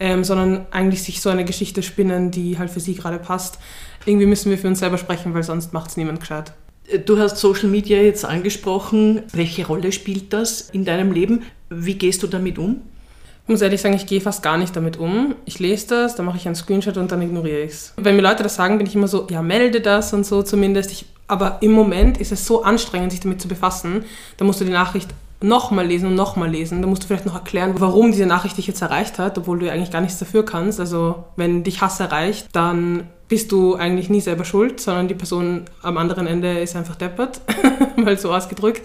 ähm, 0.00 0.24
sondern 0.24 0.66
eigentlich 0.70 1.02
sich 1.02 1.20
so 1.20 1.30
eine 1.30 1.44
Geschichte 1.44 1.82
spinnen, 1.82 2.30
die 2.30 2.58
halt 2.58 2.70
für 2.70 2.80
sie 2.80 2.94
gerade 2.94 3.18
passt. 3.18 3.58
Irgendwie 4.04 4.26
müssen 4.26 4.50
wir 4.50 4.58
für 4.58 4.68
uns 4.68 4.78
selber 4.78 4.98
sprechen, 4.98 5.34
weil 5.34 5.42
sonst 5.42 5.72
macht 5.72 5.90
es 5.90 5.96
niemand 5.96 6.20
gescheit. 6.20 6.52
Du 6.98 7.18
hast 7.18 7.38
Social 7.38 7.68
Media 7.68 7.98
jetzt 7.98 8.24
angesprochen. 8.24 9.22
Welche 9.32 9.66
Rolle 9.66 9.92
spielt 9.92 10.32
das 10.32 10.68
in 10.70 10.84
deinem 10.84 11.12
Leben? 11.12 11.42
Wie 11.70 11.94
gehst 11.94 12.22
du 12.22 12.26
damit 12.26 12.58
um? 12.58 12.82
Ich 13.44 13.48
muss 13.48 13.62
ehrlich 13.62 13.80
sagen, 13.80 13.94
ich 13.94 14.06
gehe 14.06 14.20
fast 14.20 14.42
gar 14.42 14.58
nicht 14.58 14.76
damit 14.76 14.98
um. 14.98 15.34
Ich 15.46 15.58
lese 15.58 15.88
das, 15.88 16.14
dann 16.14 16.26
mache 16.26 16.36
ich 16.36 16.46
einen 16.46 16.54
Screenshot 16.54 16.96
und 16.96 17.10
dann 17.10 17.22
ignoriere 17.22 17.62
ich 17.62 17.72
es. 17.72 17.94
Wenn 17.96 18.16
mir 18.16 18.22
Leute 18.22 18.42
das 18.42 18.54
sagen, 18.54 18.78
bin 18.78 18.86
ich 18.86 18.94
immer 18.94 19.08
so, 19.08 19.26
ja, 19.30 19.42
melde 19.42 19.80
das 19.80 20.12
und 20.12 20.24
so 20.24 20.42
zumindest. 20.42 20.92
Ich, 20.92 21.06
aber 21.28 21.58
im 21.60 21.72
Moment 21.72 22.18
ist 22.18 22.30
es 22.30 22.46
so 22.46 22.62
anstrengend, 22.62 23.10
sich 23.10 23.20
damit 23.20 23.40
zu 23.40 23.48
befassen. 23.48 24.04
Da 24.36 24.44
musst 24.44 24.60
du 24.60 24.64
die 24.64 24.70
Nachricht 24.70 25.08
nochmal 25.40 25.86
lesen 25.86 26.08
und 26.08 26.14
nochmal 26.14 26.50
lesen. 26.50 26.82
Da 26.82 26.88
musst 26.88 27.02
du 27.02 27.06
vielleicht 27.08 27.26
noch 27.26 27.34
erklären, 27.34 27.74
warum 27.78 28.12
diese 28.12 28.26
Nachricht 28.26 28.58
dich 28.58 28.66
jetzt 28.66 28.82
erreicht 28.82 29.18
hat, 29.18 29.38
obwohl 29.38 29.58
du 29.58 29.66
ja 29.66 29.72
eigentlich 29.72 29.90
gar 29.90 30.02
nichts 30.02 30.18
dafür 30.18 30.44
kannst. 30.44 30.78
Also 30.78 31.24
wenn 31.36 31.64
dich 31.64 31.80
Hass 31.80 31.98
erreicht, 32.00 32.48
dann 32.52 33.08
bist 33.32 33.50
du 33.50 33.76
eigentlich 33.76 34.10
nie 34.10 34.20
selber 34.20 34.44
schuld, 34.44 34.78
sondern 34.78 35.08
die 35.08 35.14
Person 35.14 35.62
am 35.80 35.96
anderen 35.96 36.26
Ende 36.26 36.58
ist 36.58 36.76
einfach 36.76 36.96
deppert, 36.96 37.40
mal 37.96 38.18
so 38.18 38.30
ausgedrückt. 38.30 38.82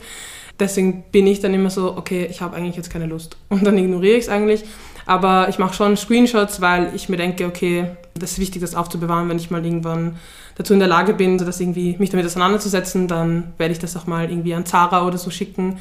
Deswegen 0.57 1.03
bin 1.11 1.27
ich 1.27 1.41
dann 1.41 1.53
immer 1.53 1.69
so, 1.69 1.97
okay, 1.97 2.25
ich 2.31 2.39
habe 2.39 2.55
eigentlich 2.55 2.77
jetzt 2.77 2.89
keine 2.89 3.07
Lust. 3.07 3.35
Und 3.49 3.67
dann 3.67 3.77
ignoriere 3.77 4.15
ich 4.15 4.23
es 4.23 4.29
eigentlich. 4.29 4.63
Aber 5.05 5.49
ich 5.49 5.59
mache 5.59 5.73
schon 5.73 5.97
Screenshots, 5.97 6.61
weil 6.61 6.95
ich 6.95 7.09
mir 7.09 7.17
denke, 7.17 7.45
okay, 7.45 7.87
das 8.15 8.31
ist 8.31 8.39
wichtig, 8.39 8.61
das 8.61 8.73
aufzubewahren, 8.73 9.27
wenn 9.27 9.35
ich 9.35 9.51
mal 9.51 9.65
irgendwann 9.65 10.15
dazu 10.55 10.71
in 10.71 10.79
der 10.79 10.87
Lage 10.87 11.13
bin, 11.13 11.37
das 11.37 11.59
irgendwie 11.59 11.97
mich 11.99 12.11
damit 12.11 12.25
auseinanderzusetzen, 12.25 13.09
dann 13.09 13.51
werde 13.57 13.73
ich 13.73 13.79
das 13.79 13.97
auch 13.97 14.07
mal 14.07 14.31
irgendwie 14.31 14.53
an 14.53 14.65
Zara 14.65 15.05
oder 15.05 15.17
so 15.17 15.29
schicken, 15.29 15.79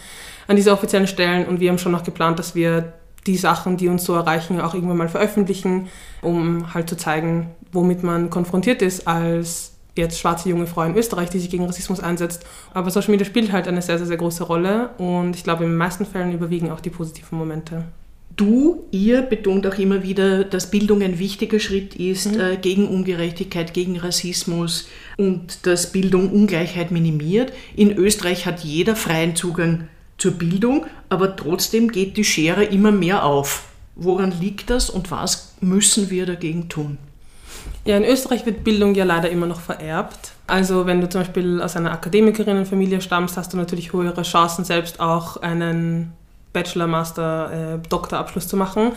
an 0.48 0.56
diese 0.56 0.72
offiziellen 0.72 1.06
Stellen. 1.06 1.46
Und 1.46 1.60
wir 1.60 1.70
haben 1.70 1.78
schon 1.78 1.92
noch 1.92 2.02
geplant, 2.02 2.40
dass 2.40 2.56
wir 2.56 2.94
die 3.28 3.36
Sachen, 3.36 3.76
die 3.76 3.86
uns 3.86 4.04
so 4.04 4.14
erreichen, 4.14 4.60
auch 4.60 4.74
irgendwann 4.74 4.96
mal 4.96 5.08
veröffentlichen, 5.08 5.86
um 6.20 6.74
halt 6.74 6.88
zu 6.88 6.96
zeigen, 6.96 7.50
womit 7.72 8.02
man 8.02 8.30
konfrontiert 8.30 8.82
ist 8.82 9.06
als 9.06 9.72
jetzt 9.96 10.18
schwarze 10.18 10.48
junge 10.48 10.66
Frau 10.66 10.82
in 10.82 10.94
Österreich, 10.94 11.30
die 11.30 11.38
sich 11.38 11.50
gegen 11.50 11.64
Rassismus 11.64 12.00
einsetzt. 12.00 12.44
Aber 12.74 12.90
Social 12.90 13.10
Media 13.10 13.26
spielt 13.26 13.52
halt 13.52 13.66
eine 13.66 13.82
sehr, 13.82 13.98
sehr, 13.98 14.06
sehr 14.06 14.16
große 14.16 14.44
Rolle 14.44 14.90
und 14.98 15.34
ich 15.34 15.44
glaube, 15.44 15.64
in 15.64 15.70
den 15.70 15.78
meisten 15.78 16.04
Fällen 16.04 16.32
überwiegen 16.32 16.70
auch 16.70 16.80
die 16.80 16.90
positiven 16.90 17.38
Momente. 17.38 17.84
Du, 18.36 18.84
ihr 18.90 19.22
betont 19.22 19.66
auch 19.66 19.78
immer 19.78 20.02
wieder, 20.02 20.44
dass 20.44 20.70
Bildung 20.70 21.00
ein 21.00 21.18
wichtiger 21.18 21.58
Schritt 21.58 21.96
ist 21.96 22.34
mhm. 22.34 22.40
äh, 22.40 22.56
gegen 22.58 22.86
Ungerechtigkeit, 22.86 23.72
gegen 23.72 23.98
Rassismus 23.98 24.88
und 25.16 25.66
dass 25.66 25.90
Bildung 25.90 26.30
Ungleichheit 26.30 26.90
minimiert. 26.90 27.52
In 27.74 27.96
Österreich 27.96 28.44
hat 28.44 28.60
jeder 28.60 28.94
freien 28.94 29.36
Zugang 29.36 29.88
zur 30.18 30.32
Bildung, 30.32 30.84
aber 31.08 31.34
trotzdem 31.36 31.90
geht 31.90 32.18
die 32.18 32.24
Schere 32.24 32.64
immer 32.64 32.92
mehr 32.92 33.24
auf. 33.24 33.68
Woran 33.94 34.38
liegt 34.38 34.68
das 34.68 34.90
und 34.90 35.10
was 35.10 35.54
müssen 35.62 36.10
wir 36.10 36.26
dagegen 36.26 36.68
tun? 36.68 36.98
Ja, 37.84 37.96
in 37.96 38.04
Österreich 38.04 38.44
wird 38.46 38.64
Bildung 38.64 38.94
ja 38.94 39.04
leider 39.04 39.30
immer 39.30 39.46
noch 39.46 39.60
vererbt. 39.60 40.32
Also 40.46 40.86
wenn 40.86 41.00
du 41.00 41.08
zum 41.08 41.20
Beispiel 41.20 41.62
aus 41.62 41.76
einer 41.76 41.92
Akademikerinnenfamilie 41.92 43.00
stammst, 43.00 43.36
hast 43.36 43.52
du 43.52 43.56
natürlich 43.56 43.92
höhere 43.92 44.22
Chancen, 44.22 44.64
selbst 44.64 45.00
auch 45.00 45.36
einen 45.36 46.12
Bachelor, 46.52 46.86
Master, 46.86 47.50
äh, 47.52 47.88
Doktorabschluss 47.88 48.48
zu 48.48 48.56
machen. 48.56 48.92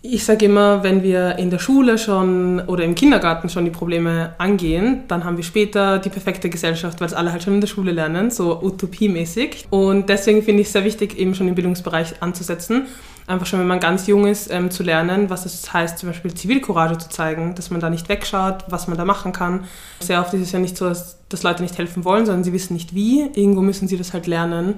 Ich 0.00 0.24
sage 0.24 0.44
immer, 0.44 0.84
wenn 0.84 1.02
wir 1.02 1.38
in 1.38 1.50
der 1.50 1.58
Schule 1.58 1.98
schon 1.98 2.60
oder 2.66 2.84
im 2.84 2.94
Kindergarten 2.94 3.48
schon 3.48 3.64
die 3.64 3.70
Probleme 3.70 4.34
angehen, 4.38 5.02
dann 5.08 5.24
haben 5.24 5.36
wir 5.36 5.44
später 5.44 5.98
die 5.98 6.08
perfekte 6.08 6.48
Gesellschaft, 6.48 7.00
weil 7.00 7.08
es 7.08 7.14
alle 7.14 7.32
halt 7.32 7.42
schon 7.42 7.54
in 7.54 7.60
der 7.60 7.68
Schule 7.68 7.90
lernen, 7.90 8.30
so 8.30 8.62
utopiemäßig. 8.62 9.66
Und 9.70 10.08
deswegen 10.08 10.42
finde 10.42 10.60
ich 10.60 10.68
es 10.68 10.72
sehr 10.72 10.84
wichtig, 10.84 11.18
eben 11.18 11.34
schon 11.34 11.48
im 11.48 11.56
Bildungsbereich 11.56 12.22
anzusetzen. 12.22 12.86
Einfach 13.28 13.46
schon, 13.46 13.60
wenn 13.60 13.66
man 13.66 13.78
ganz 13.78 14.06
jung 14.06 14.26
ist, 14.26 14.50
ähm, 14.50 14.70
zu 14.70 14.82
lernen, 14.82 15.30
was 15.30 15.46
es 15.46 15.72
heißt, 15.72 15.98
zum 15.98 16.08
Beispiel 16.08 16.34
Zivilcourage 16.34 16.98
zu 16.98 17.08
zeigen, 17.08 17.54
dass 17.54 17.70
man 17.70 17.80
da 17.80 17.90
nicht 17.90 18.08
wegschaut, 18.08 18.64
was 18.68 18.88
man 18.88 18.98
da 18.98 19.04
machen 19.04 19.32
kann. 19.32 19.64
Sehr 20.00 20.20
oft 20.20 20.34
ist 20.34 20.40
es 20.40 20.52
ja 20.52 20.58
nicht 20.58 20.76
so, 20.76 20.88
dass 20.88 21.18
dass 21.28 21.42
Leute 21.42 21.62
nicht 21.62 21.76
helfen 21.78 22.04
wollen, 22.04 22.26
sondern 22.26 22.44
sie 22.44 22.52
wissen 22.52 22.74
nicht 22.74 22.94
wie. 22.94 23.20
Irgendwo 23.34 23.60
müssen 23.60 23.88
sie 23.88 23.96
das 23.96 24.12
halt 24.12 24.26
lernen. 24.26 24.74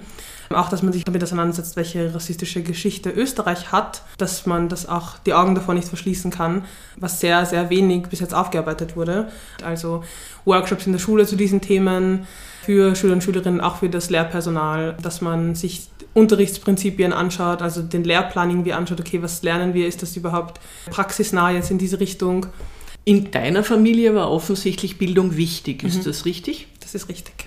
Auch, 0.52 0.68
dass 0.68 0.82
man 0.82 0.92
sich 0.92 1.04
damit 1.04 1.22
auseinandersetzt, 1.22 1.76
welche 1.76 2.12
rassistische 2.12 2.62
Geschichte 2.62 3.10
Österreich 3.10 3.70
hat, 3.70 4.02
dass 4.18 4.46
man 4.46 4.68
das 4.68 4.88
auch 4.88 5.18
die 5.18 5.32
Augen 5.32 5.54
davor 5.54 5.74
nicht 5.74 5.86
verschließen 5.86 6.32
kann, 6.32 6.64
was 6.96 7.20
sehr, 7.20 7.46
sehr 7.46 7.70
wenig 7.70 8.08
bis 8.08 8.18
jetzt 8.18 8.34
aufgearbeitet 8.34 8.96
wurde. 8.96 9.28
Also 9.62 10.02
Workshops 10.44 10.86
in 10.86 10.92
der 10.92 10.98
Schule 10.98 11.24
zu 11.24 11.36
diesen 11.36 11.60
Themen 11.60 12.26
für 12.64 12.96
Schüler 12.96 13.12
und 13.12 13.22
Schülerinnen, 13.22 13.60
auch 13.60 13.76
für 13.76 13.88
das 13.88 14.10
Lehrpersonal, 14.10 14.96
dass 15.00 15.20
man 15.20 15.54
sich 15.54 15.88
Unterrichtsprinzipien 16.14 17.12
anschaut, 17.12 17.62
also 17.62 17.80
den 17.80 18.02
Lehrplan 18.02 18.50
irgendwie 18.50 18.72
anschaut, 18.72 18.98
okay, 18.98 19.22
was 19.22 19.44
lernen 19.44 19.72
wir, 19.72 19.86
ist 19.86 20.02
das 20.02 20.16
überhaupt 20.16 20.60
praxisnah 20.90 21.52
jetzt 21.52 21.70
in 21.70 21.78
diese 21.78 22.00
Richtung? 22.00 22.46
In 23.04 23.30
deiner 23.30 23.62
Familie 23.62 24.16
war 24.16 24.28
offensichtlich 24.28 24.98
Bildung 24.98 25.36
wichtig, 25.36 25.84
ist 25.84 25.98
mhm. 25.98 26.04
das 26.04 26.24
richtig? 26.24 26.66
Das 26.80 26.96
ist 26.96 27.08
richtig. 27.08 27.46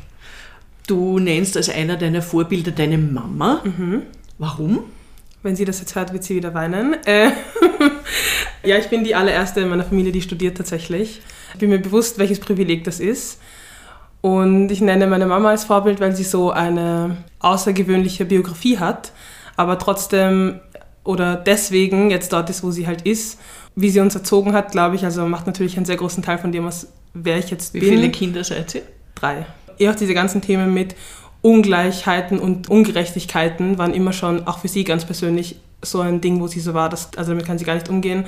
Du 0.88 1.20
nennst 1.20 1.56
als 1.56 1.70
einer 1.70 1.96
deiner 1.96 2.22
Vorbilder 2.22 2.72
deine 2.72 2.98
Mama. 2.98 3.62
Mhm. 3.64 4.04
Warum? 4.38 4.80
Wenn 5.42 5.56
sie 5.56 5.66
das 5.66 5.80
jetzt 5.80 5.96
hört, 5.96 6.14
wird 6.14 6.24
sie 6.24 6.36
wieder 6.36 6.54
weinen. 6.54 6.96
Äh, 7.06 7.32
ja, 8.64 8.78
ich 8.78 8.88
bin 8.88 9.04
die 9.04 9.16
allererste 9.16 9.62
in 9.62 9.70
meiner 9.70 9.84
Familie, 9.84 10.12
die 10.12 10.22
studiert 10.22 10.58
tatsächlich. 10.58 11.22
Ich 11.54 11.60
bin 11.60 11.70
mir 11.70 11.80
bewusst, 11.80 12.18
welches 12.18 12.40
Privileg 12.40 12.84
das 12.84 13.00
ist. 13.00 13.40
Und 14.22 14.70
ich 14.70 14.82
nenne 14.82 15.08
meine 15.08 15.26
Mama 15.26 15.50
als 15.50 15.66
Vorbild, 15.66 16.00
weil 16.00 16.16
sie 16.16 16.24
so 16.24 16.52
eine 16.52 17.18
außergewöhnliche 17.40 18.24
Biografie 18.24 18.80
hat, 18.80 19.12
aber 19.58 19.78
trotzdem 19.78 20.62
oder 21.04 21.36
deswegen 21.36 22.10
jetzt 22.10 22.32
dort 22.32 22.50
ist, 22.50 22.64
wo 22.64 22.72
sie 22.72 22.88
halt 22.88 23.02
ist. 23.02 23.40
Wie 23.76 23.90
sie 23.90 24.00
uns 24.00 24.16
erzogen 24.16 24.54
hat, 24.54 24.72
glaube 24.72 24.96
ich, 24.96 25.04
also 25.04 25.26
macht 25.26 25.48
natürlich 25.48 25.76
einen 25.76 25.86
sehr 25.86 25.98
großen 25.98 26.24
Teil 26.24 26.38
von 26.38 26.54
dem, 26.54 26.64
was 26.64 26.94
wer 27.14 27.38
ich 27.38 27.50
jetzt 27.50 27.74
Wie 27.74 27.80
bin. 27.80 27.90
Wie 27.90 27.96
viele 27.96 28.12
Kinder 28.12 28.44
seid 28.46 28.76
ihr? 28.76 28.84
Drei 29.16 29.46
eher 29.84 29.92
auch 29.92 29.96
diese 29.96 30.14
ganzen 30.14 30.42
Themen 30.42 30.74
mit 30.74 30.96
Ungleichheiten 31.42 32.40
und 32.40 32.70
Ungerechtigkeiten 32.70 33.78
waren 33.78 33.94
immer 33.94 34.14
schon, 34.14 34.48
auch 34.48 34.60
für 34.60 34.70
sie 34.70 34.84
ganz 34.84 35.06
persönlich, 35.06 35.58
so 35.82 36.00
ein 36.00 36.22
Ding, 36.22 36.40
wo 36.40 36.48
sie 36.48 36.62
so 36.62 36.74
war, 36.74 36.88
dass, 36.88 37.16
also 37.18 37.32
damit 37.32 37.46
kann 37.46 37.58
sie 37.58 37.66
gar 37.66 37.74
nicht 37.74 37.90
umgehen. 37.90 38.26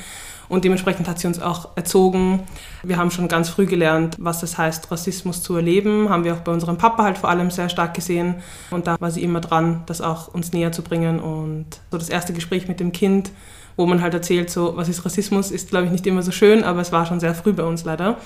Und 0.48 0.64
dementsprechend 0.64 1.08
hat 1.08 1.18
sie 1.18 1.28
uns 1.28 1.42
auch 1.42 1.70
erzogen. 1.76 2.44
Wir 2.84 2.98
haben 2.98 3.10
schon 3.10 3.28
ganz 3.28 3.50
früh 3.50 3.66
gelernt, 3.66 4.18
was 4.20 4.44
es 4.44 4.58
heißt, 4.58 4.92
Rassismus 4.92 5.42
zu 5.42 5.56
erleben. 5.56 6.10
Haben 6.10 6.24
wir 6.24 6.34
auch 6.34 6.42
bei 6.42 6.52
unserem 6.52 6.78
Papa 6.78 7.04
halt 7.04 7.18
vor 7.18 7.30
allem 7.30 7.50
sehr 7.50 7.70
stark 7.70 7.94
gesehen. 7.94 8.36
Und 8.70 8.86
da 8.86 8.98
war 9.00 9.10
sie 9.10 9.24
immer 9.24 9.42
dran, 9.42 9.84
das 9.88 10.02
auch 10.02 10.28
uns 10.28 10.54
näher 10.54 10.72
zu 10.72 10.84
bringen. 10.84 11.20
Und 11.20 11.66
so 11.90 11.98
das 11.98 12.10
erste 12.10 12.34
Gespräch 12.34 12.68
mit 12.68 12.80
dem 12.80 12.92
Kind, 12.92 13.32
wo 13.76 13.86
man 13.86 14.02
halt 14.02 14.14
erzählt, 14.14 14.50
so, 14.50 14.74
was 14.76 14.88
ist 14.88 15.04
Rassismus, 15.04 15.50
ist, 15.50 15.70
glaube 15.70 15.86
ich, 15.86 15.92
nicht 15.92 16.06
immer 16.06 16.22
so 16.22 16.32
schön, 16.32 16.64
aber 16.64 16.82
es 16.82 16.92
war 16.92 17.06
schon 17.06 17.20
sehr 17.20 17.34
früh 17.34 17.54
bei 17.54 17.64
uns 17.64 17.84
leider. 17.84 18.18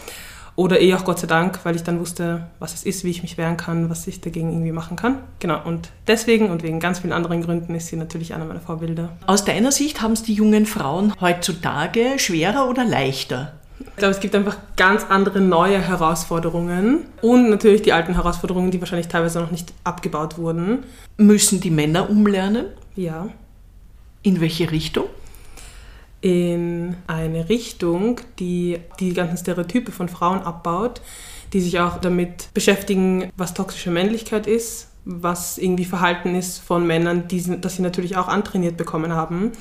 Oder 0.55 0.81
eh 0.81 0.93
auch 0.93 1.05
Gott 1.05 1.19
sei 1.19 1.27
Dank, 1.27 1.59
weil 1.63 1.75
ich 1.75 1.83
dann 1.83 1.99
wusste, 1.99 2.47
was 2.59 2.73
es 2.73 2.83
ist, 2.83 3.03
wie 3.03 3.09
ich 3.09 3.21
mich 3.21 3.37
wehren 3.37 3.57
kann, 3.57 3.89
was 3.89 4.07
ich 4.07 4.21
dagegen 4.21 4.51
irgendwie 4.51 4.71
machen 4.71 4.97
kann. 4.97 5.19
Genau, 5.39 5.61
und 5.63 5.89
deswegen 6.07 6.49
und 6.49 6.63
wegen 6.63 6.79
ganz 6.79 6.99
vielen 6.99 7.13
anderen 7.13 7.41
Gründen 7.41 7.75
ist 7.75 7.87
sie 7.87 7.95
natürlich 7.95 8.33
einer 8.33 8.45
meiner 8.45 8.59
Vorbilder. 8.59 9.09
Aus 9.25 9.45
deiner 9.45 9.71
Sicht 9.71 10.01
haben 10.01 10.13
es 10.13 10.23
die 10.23 10.33
jungen 10.33 10.65
Frauen 10.65 11.13
heutzutage 11.21 12.17
schwerer 12.17 12.69
oder 12.69 12.83
leichter? 12.83 13.53
Ich 13.79 13.95
glaube, 13.95 14.13
es 14.13 14.19
gibt 14.19 14.35
einfach 14.35 14.57
ganz 14.75 15.05
andere 15.09 15.39
neue 15.39 15.79
Herausforderungen 15.79 17.05
und 17.21 17.49
natürlich 17.49 17.81
die 17.81 17.93
alten 17.93 18.13
Herausforderungen, 18.13 18.71
die 18.71 18.81
wahrscheinlich 18.81 19.07
teilweise 19.07 19.39
noch 19.39 19.51
nicht 19.51 19.73
abgebaut 19.83 20.37
wurden. 20.37 20.83
Müssen 21.17 21.61
die 21.61 21.71
Männer 21.71 22.09
umlernen? 22.09 22.65
Ja. 22.95 23.27
In 24.21 24.41
welche 24.41 24.71
Richtung? 24.71 25.05
In 26.21 26.95
eine 27.07 27.49
Richtung, 27.49 28.19
die 28.39 28.79
die 28.99 29.13
ganzen 29.13 29.37
Stereotype 29.37 29.91
von 29.91 30.09
Frauen 30.09 30.41
abbaut, 30.41 31.01
die 31.53 31.61
sich 31.61 31.79
auch 31.79 31.97
damit 31.99 32.53
beschäftigen, 32.53 33.31
was 33.37 33.53
toxische 33.53 33.91
Männlichkeit 33.91 34.45
ist, 34.45 34.89
was 35.05 35.57
irgendwie 35.57 35.85
Verhalten 35.85 36.35
ist 36.35 36.59
von 36.59 36.85
Männern, 36.85 37.27
die, 37.27 37.59
das 37.61 37.77
sie 37.77 37.81
natürlich 37.81 38.17
auch 38.17 38.27
antrainiert 38.27 38.77
bekommen 38.77 39.13
haben, 39.13 39.53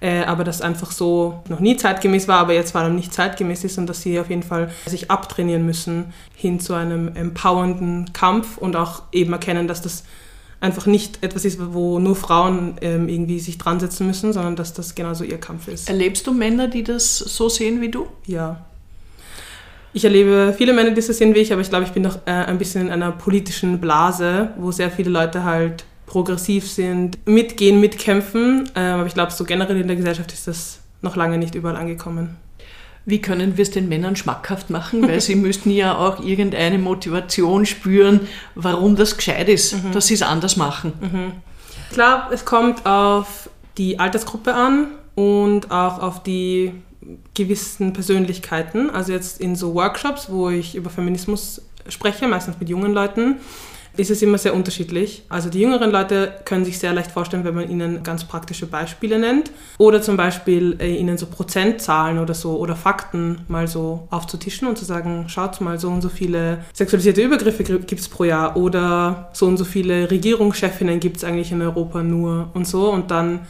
äh, 0.00 0.22
aber 0.24 0.44
das 0.44 0.60
einfach 0.60 0.92
so 0.92 1.42
noch 1.48 1.60
nie 1.60 1.76
zeitgemäß 1.76 2.28
war, 2.28 2.38
aber 2.38 2.52
jetzt 2.52 2.72
vor 2.72 2.82
allem 2.82 2.94
nicht 2.94 3.12
zeitgemäß 3.12 3.64
ist 3.64 3.78
und 3.78 3.86
dass 3.86 4.02
sie 4.02 4.20
auf 4.20 4.28
jeden 4.28 4.42
Fall 4.42 4.70
sich 4.86 5.10
abtrainieren 5.10 5.64
müssen 5.64 6.12
hin 6.36 6.60
zu 6.60 6.74
einem 6.74 7.14
empowernden 7.16 8.12
Kampf 8.12 8.58
und 8.58 8.76
auch 8.76 9.02
eben 9.12 9.32
erkennen, 9.32 9.66
dass 9.66 9.80
das 9.80 10.04
einfach 10.62 10.86
nicht 10.86 11.22
etwas 11.22 11.44
ist, 11.44 11.58
wo 11.60 11.98
nur 11.98 12.14
Frauen 12.14 12.76
ähm, 12.80 13.08
irgendwie 13.08 13.40
sich 13.40 13.58
dran 13.58 13.80
setzen 13.80 14.06
müssen, 14.06 14.32
sondern 14.32 14.56
dass 14.56 14.72
das 14.72 14.94
genauso 14.94 15.24
ihr 15.24 15.38
Kampf 15.38 15.68
ist. 15.68 15.88
Erlebst 15.88 16.26
du 16.26 16.32
Männer, 16.32 16.68
die 16.68 16.84
das 16.84 17.18
so 17.18 17.48
sehen 17.48 17.80
wie 17.80 17.90
du? 17.90 18.06
Ja. 18.26 18.64
Ich 19.92 20.04
erlebe 20.04 20.54
viele 20.56 20.72
Männer, 20.72 20.90
die 20.90 20.96
das 20.96 21.08
so 21.08 21.12
sehen 21.12 21.34
wie 21.34 21.40
ich, 21.40 21.52
aber 21.52 21.60
ich 21.60 21.68
glaube, 21.68 21.84
ich 21.84 21.92
bin 21.92 22.04
noch 22.04 22.16
äh, 22.26 22.30
ein 22.30 22.58
bisschen 22.58 22.82
in 22.82 22.90
einer 22.90 23.10
politischen 23.10 23.80
Blase, 23.80 24.50
wo 24.56 24.70
sehr 24.70 24.90
viele 24.90 25.10
Leute 25.10 25.44
halt 25.44 25.84
progressiv 26.06 26.70
sind, 26.70 27.18
mitgehen, 27.26 27.80
mitkämpfen. 27.80 28.70
Äh, 28.74 28.80
aber 28.80 29.06
ich 29.06 29.14
glaube, 29.14 29.32
so 29.32 29.44
generell 29.44 29.80
in 29.80 29.88
der 29.88 29.96
Gesellschaft 29.96 30.32
ist 30.32 30.46
das 30.46 30.78
noch 31.02 31.16
lange 31.16 31.38
nicht 31.38 31.56
überall 31.56 31.76
angekommen. 31.76 32.36
Wie 33.04 33.20
können 33.20 33.56
wir 33.56 33.62
es 33.62 33.70
den 33.70 33.88
Männern 33.88 34.16
schmackhaft 34.16 34.70
machen? 34.70 35.06
Weil 35.08 35.20
sie 35.20 35.34
müssten 35.34 35.70
ja 35.70 35.96
auch 35.96 36.24
irgendeine 36.24 36.78
Motivation 36.78 37.66
spüren, 37.66 38.20
warum 38.54 38.96
das 38.96 39.16
gescheit 39.16 39.48
ist, 39.48 39.74
mhm. 39.74 39.92
dass 39.92 40.06
sie 40.06 40.14
es 40.14 40.22
anders 40.22 40.56
machen. 40.56 40.92
Mhm. 41.00 41.32
Klar, 41.92 42.30
es 42.32 42.44
kommt 42.44 42.86
auf 42.86 43.50
die 43.76 43.98
Altersgruppe 43.98 44.54
an 44.54 44.88
und 45.14 45.70
auch 45.70 45.98
auf 45.98 46.22
die 46.22 46.72
gewissen 47.34 47.92
Persönlichkeiten. 47.92 48.90
Also 48.90 49.12
jetzt 49.12 49.40
in 49.40 49.56
so 49.56 49.74
Workshops, 49.74 50.30
wo 50.30 50.50
ich 50.50 50.74
über 50.74 50.90
Feminismus 50.90 51.62
spreche, 51.88 52.28
meistens 52.28 52.58
mit 52.60 52.68
jungen 52.68 52.92
Leuten, 52.92 53.36
ist 53.96 54.10
es 54.10 54.22
immer 54.22 54.38
sehr 54.38 54.54
unterschiedlich. 54.54 55.22
Also 55.28 55.50
die 55.50 55.60
jüngeren 55.60 55.90
Leute 55.90 56.32
können 56.44 56.64
sich 56.64 56.78
sehr 56.78 56.92
leicht 56.92 57.10
vorstellen, 57.10 57.44
wenn 57.44 57.54
man 57.54 57.70
ihnen 57.70 58.02
ganz 58.02 58.24
praktische 58.24 58.66
Beispiele 58.66 59.18
nennt. 59.18 59.50
Oder 59.78 60.00
zum 60.00 60.16
Beispiel 60.16 60.76
äh, 60.80 60.94
ihnen 60.96 61.18
so 61.18 61.26
Prozentzahlen 61.26 62.18
oder 62.18 62.34
so 62.34 62.56
oder 62.56 62.76
Fakten 62.76 63.44
mal 63.48 63.68
so 63.68 64.06
aufzutischen 64.10 64.68
und 64.68 64.78
zu 64.78 64.84
sagen, 64.84 65.26
schaut 65.28 65.60
mal, 65.60 65.78
so 65.78 65.88
und 65.88 66.00
so 66.00 66.08
viele 66.08 66.64
sexualisierte 66.72 67.22
Übergriffe 67.22 67.64
gibt 67.64 68.00
es 68.00 68.08
pro 68.08 68.24
Jahr. 68.24 68.56
Oder 68.56 69.30
so 69.32 69.46
und 69.46 69.56
so 69.56 69.64
viele 69.64 70.10
Regierungschefinnen 70.10 71.00
gibt 71.00 71.18
es 71.18 71.24
eigentlich 71.24 71.52
in 71.52 71.60
Europa 71.60 72.02
nur 72.02 72.50
und 72.54 72.66
so. 72.66 72.90
Und 72.90 73.10
dann 73.10 73.40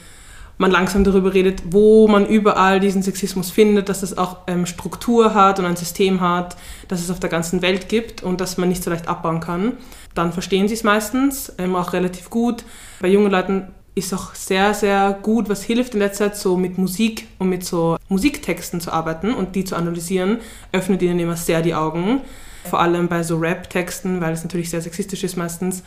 man 0.59 0.71
langsam 0.71 1.03
darüber 1.03 1.35
redet, 1.35 1.63
wo 1.71 2.07
man 2.07 2.27
überall 2.27 2.79
diesen 2.79 3.03
Sexismus 3.03 3.51
findet, 3.51 3.89
dass 3.89 4.03
es 4.03 4.17
auch 4.17 4.39
ähm, 4.47 4.67
Struktur 4.67 5.35
hat 5.35 5.59
und 5.59 5.65
ein 5.65 5.77
System 5.77 6.21
hat, 6.21 6.57
dass 6.89 7.01
es 7.01 7.11
auf 7.11 7.21
der 7.21 7.31
ganzen 7.31 7.63
Welt 7.63 7.89
gibt 7.89 8.23
und 8.23 8.41
dass 8.41 8.59
man 8.59 8.69
nicht 8.69 8.85
so 8.85 8.91
leicht 8.91 9.09
abbauen 9.09 9.41
kann 9.41 9.73
dann 10.15 10.33
verstehen 10.33 10.69
sie 10.69 10.75
es 10.75 10.85
meistens, 10.85 11.53
ähm, 11.59 11.77
auch 11.77 11.93
relativ 11.93 12.31
gut. 12.31 12.65
Bei 13.01 13.09
jungen 13.09 13.31
Leuten 13.31 13.69
ist 13.95 14.15
auch 14.15 14.35
sehr, 14.35 14.73
sehr 14.75 15.19
gut, 15.23 15.49
was 15.49 15.63
hilft 15.63 15.95
in 15.95 16.01
letzter 16.01 16.33
Zeit, 16.33 16.39
so 16.39 16.57
mit 16.57 16.79
Musik 16.79 17.27
und 17.39 17.49
mit 17.49 17.65
so 17.65 17.99
Musiktexten 18.09 18.81
zu 18.81 18.93
arbeiten 18.93 19.35
und 19.35 19.55
die 19.55 19.65
zu 19.65 19.77
analysieren, 19.77 20.39
öffnet 20.73 21.03
ihnen 21.03 21.19
immer 21.19 21.37
sehr 21.37 21.63
die 21.63 21.75
Augen. 21.75 22.23
Vor 22.65 22.81
allem 22.81 23.09
bei 23.09 23.23
so 23.23 23.39
Rap-Texten, 23.39 24.21
weil 24.21 24.33
es 24.33 24.45
natürlich 24.45 24.71
sehr 24.71 24.81
sexistisch 24.81 25.25
ist 25.25 25.37
meistens. 25.37 25.83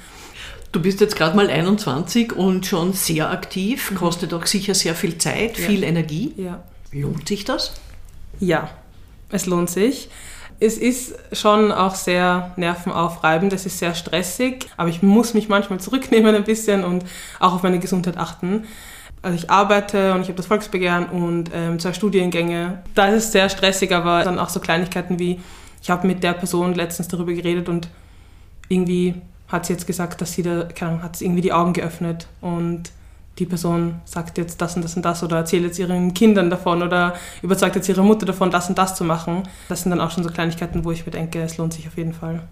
Du 0.76 0.82
bist 0.82 1.00
jetzt 1.00 1.16
gerade 1.16 1.38
mal 1.38 1.50
21 1.50 2.34
und 2.34 2.66
schon 2.66 2.92
sehr 2.92 3.32
aktiv, 3.32 3.92
mhm. 3.92 3.96
kostet 3.96 4.34
auch 4.34 4.46
sicher 4.46 4.76
sehr 4.76 4.94
viel 4.94 5.18
Zeit, 5.18 5.58
ja. 5.58 5.68
viel 5.68 5.86
Energie. 5.86 6.34
Ja. 6.36 6.64
Lohnt 6.92 7.30
sich 7.30 7.46
das? 7.46 7.76
Ja, 8.42 8.70
es 9.30 9.46
lohnt 9.46 9.70
sich. 9.70 10.10
Es 10.60 10.78
ist 10.78 11.16
schon 11.32 11.72
auch 11.72 11.96
sehr 11.96 12.52
nervenaufreibend, 12.58 13.54
es 13.54 13.66
ist 13.66 13.80
sehr 13.80 13.96
stressig, 13.96 14.68
aber 14.76 14.90
ich 14.90 15.02
muss 15.02 15.34
mich 15.34 15.48
manchmal 15.48 15.80
zurücknehmen 15.80 16.36
ein 16.36 16.44
bisschen 16.44 16.84
und 16.84 17.06
auch 17.40 17.54
auf 17.54 17.64
meine 17.64 17.80
Gesundheit 17.80 18.18
achten. 18.18 18.66
Also 19.22 19.38
ich 19.38 19.50
arbeite 19.50 20.12
und 20.14 20.24
ich 20.24 20.28
habe 20.28 20.36
das 20.36 20.48
Volksbegehren 20.48 21.06
und 21.06 21.52
ähm, 21.54 21.80
zwei 21.80 21.94
Studiengänge. 21.94 22.84
Da 22.96 23.08
ist 23.08 23.24
es 23.24 23.32
sehr 23.32 23.48
stressig, 23.48 23.94
aber 23.94 24.26
dann 24.26 24.40
auch 24.40 24.50
so 24.50 24.60
Kleinigkeiten 24.60 25.20
wie, 25.20 25.40
ich 25.82 25.90
habe 25.90 26.06
mit 26.06 26.22
der 26.22 26.34
Person 26.34 26.74
letztens 26.74 27.08
darüber 27.08 27.32
geredet 27.32 27.70
und 27.70 27.88
irgendwie 28.68 29.22
hat 29.48 29.66
sie 29.66 29.74
jetzt 29.74 29.88
gesagt, 29.88 30.22
dass 30.22 30.34
sie 30.34 30.44
da, 30.44 30.64
keine 30.64 30.92
Ahnung, 30.92 31.04
hat 31.04 31.16
sie 31.16 31.26
irgendwie 31.26 31.42
die 31.42 31.54
Augen 31.54 31.74
geöffnet 31.74 32.28
und 32.42 32.92
die 33.40 33.46
Person 33.46 33.96
sagt 34.06 34.38
jetzt 34.38 34.62
das 34.62 34.76
und 34.76 34.84
das 34.84 34.96
und 34.96 35.04
das 35.04 35.22
oder 35.22 35.38
erzählt 35.38 35.64
jetzt 35.64 35.78
ihren 35.78 36.14
Kindern 36.14 36.50
davon 36.50 36.82
oder 36.82 37.16
überzeugt 37.42 37.76
jetzt 37.76 37.90
ihre 37.90 38.04
Mutter 38.04 38.26
davon, 38.26 38.50
das 38.50 38.70
und 38.70 38.78
das 38.78 38.96
zu 38.96 39.04
machen. 39.04 39.44
Das 39.68 39.82
sind 39.82 39.90
dann 39.90 40.00
auch 40.00 40.12
schon 40.12 40.24
so 40.24 40.30
Kleinigkeiten, 40.30 40.86
wo 40.86 40.92
ich 40.92 41.06
mir 41.06 41.12
denke, 41.12 41.42
es 41.42 41.58
lohnt 41.58 41.74
sich 41.74 41.86
auf 41.88 41.98
jeden 41.98 42.14
Fall. 42.14 42.44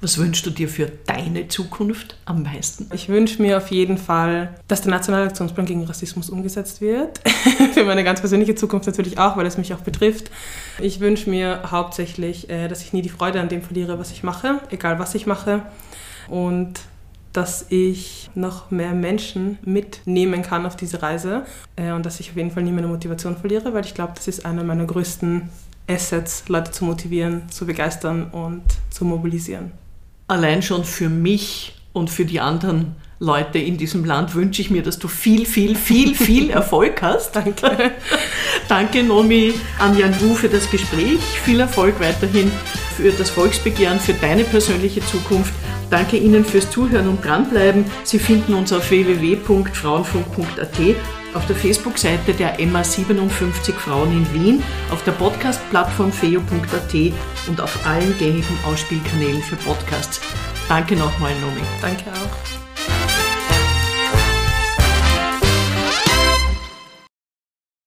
Was 0.00 0.16
wünschst 0.16 0.46
du 0.46 0.50
dir 0.50 0.68
für 0.68 0.86
deine 1.06 1.48
Zukunft 1.48 2.16
am 2.24 2.42
meisten? 2.42 2.88
Ich 2.94 3.08
wünsche 3.08 3.42
mir 3.42 3.58
auf 3.58 3.70
jeden 3.70 3.98
Fall, 3.98 4.54
dass 4.68 4.80
der 4.80 4.90
Nationale 4.90 5.26
Aktionsplan 5.26 5.66
gegen 5.66 5.84
Rassismus 5.84 6.30
umgesetzt 6.30 6.80
wird. 6.80 7.20
für 7.74 7.84
meine 7.84 8.02
ganz 8.02 8.20
persönliche 8.20 8.54
Zukunft 8.54 8.86
natürlich 8.86 9.18
auch, 9.18 9.36
weil 9.36 9.46
es 9.46 9.58
mich 9.58 9.74
auch 9.74 9.80
betrifft. 9.80 10.30
Ich 10.80 11.00
wünsche 11.00 11.28
mir 11.28 11.70
hauptsächlich, 11.70 12.48
äh, 12.48 12.68
dass 12.68 12.82
ich 12.82 12.94
nie 12.94 13.02
die 13.02 13.10
Freude 13.10 13.40
an 13.40 13.50
dem 13.50 13.62
verliere, 13.62 13.98
was 13.98 14.10
ich 14.10 14.22
mache, 14.22 14.60
egal 14.70 14.98
was 14.98 15.14
ich 15.14 15.26
mache. 15.26 15.62
Und 16.32 16.80
dass 17.34 17.66
ich 17.68 18.30
noch 18.34 18.70
mehr 18.70 18.94
Menschen 18.94 19.58
mitnehmen 19.64 20.42
kann 20.42 20.64
auf 20.64 20.76
diese 20.76 21.02
Reise 21.02 21.44
äh, 21.76 21.92
und 21.92 22.06
dass 22.06 22.20
ich 22.20 22.30
auf 22.30 22.36
jeden 22.36 22.50
Fall 22.50 22.62
nie 22.62 22.72
meine 22.72 22.86
Motivation 22.86 23.36
verliere, 23.36 23.74
weil 23.74 23.84
ich 23.84 23.92
glaube, 23.92 24.12
das 24.14 24.28
ist 24.28 24.46
einer 24.46 24.64
meiner 24.64 24.86
größten 24.86 25.50
Assets, 25.86 26.44
Leute 26.48 26.70
zu 26.70 26.86
motivieren, 26.86 27.50
zu 27.50 27.66
begeistern 27.66 28.30
und 28.30 28.62
zu 28.90 29.04
mobilisieren. 29.04 29.72
allein 30.26 30.62
schon 30.62 30.84
für 30.84 31.10
mich 31.10 31.74
und 31.92 32.08
für 32.08 32.24
die 32.24 32.40
anderen 32.40 32.96
Leute 33.18 33.58
in 33.58 33.76
diesem 33.76 34.04
Land 34.06 34.34
wünsche 34.34 34.62
ich 34.62 34.70
mir, 34.70 34.82
dass 34.82 34.98
du 34.98 35.08
viel, 35.08 35.44
viel, 35.44 35.74
viel, 35.76 36.14
viel 36.14 36.50
Erfolg 36.60 37.02
hast. 37.02 37.36
Danke. 37.36 37.92
Danke, 38.68 39.02
Nomi 39.02 39.52
Anjan 39.78 40.18
Wu, 40.20 40.34
für 40.34 40.48
das 40.48 40.70
Gespräch. 40.70 41.20
Viel 41.44 41.60
Erfolg 41.60 42.00
weiterhin 42.00 42.50
für 42.92 43.10
das 43.10 43.30
Volksbegehren, 43.30 44.00
für 44.00 44.14
deine 44.14 44.44
persönliche 44.44 45.04
Zukunft. 45.04 45.52
Danke 45.90 46.16
Ihnen 46.16 46.44
fürs 46.44 46.70
Zuhören 46.70 47.08
und 47.08 47.24
dranbleiben. 47.24 47.84
Sie 48.04 48.18
finden 48.18 48.54
uns 48.54 48.72
auf 48.72 48.90
www.frauenfunk.at, 48.90 50.78
auf 51.34 51.46
der 51.46 51.56
Facebook-Seite 51.56 52.34
der 52.34 52.58
MA57 52.58 53.72
Frauen 53.74 54.12
in 54.12 54.34
Wien, 54.34 54.62
auf 54.90 55.02
der 55.04 55.12
Podcast-Plattform 55.12 56.12
feo.at 56.12 56.94
und 57.48 57.60
auf 57.60 57.86
allen 57.86 58.16
gängigen 58.18 58.58
Ausspielkanälen 58.64 59.42
für 59.42 59.56
Podcasts. 59.56 60.20
Danke 60.68 60.96
nochmal, 60.96 61.32
Nomi. 61.40 61.62
Danke 61.80 62.10
auch. 62.12 62.61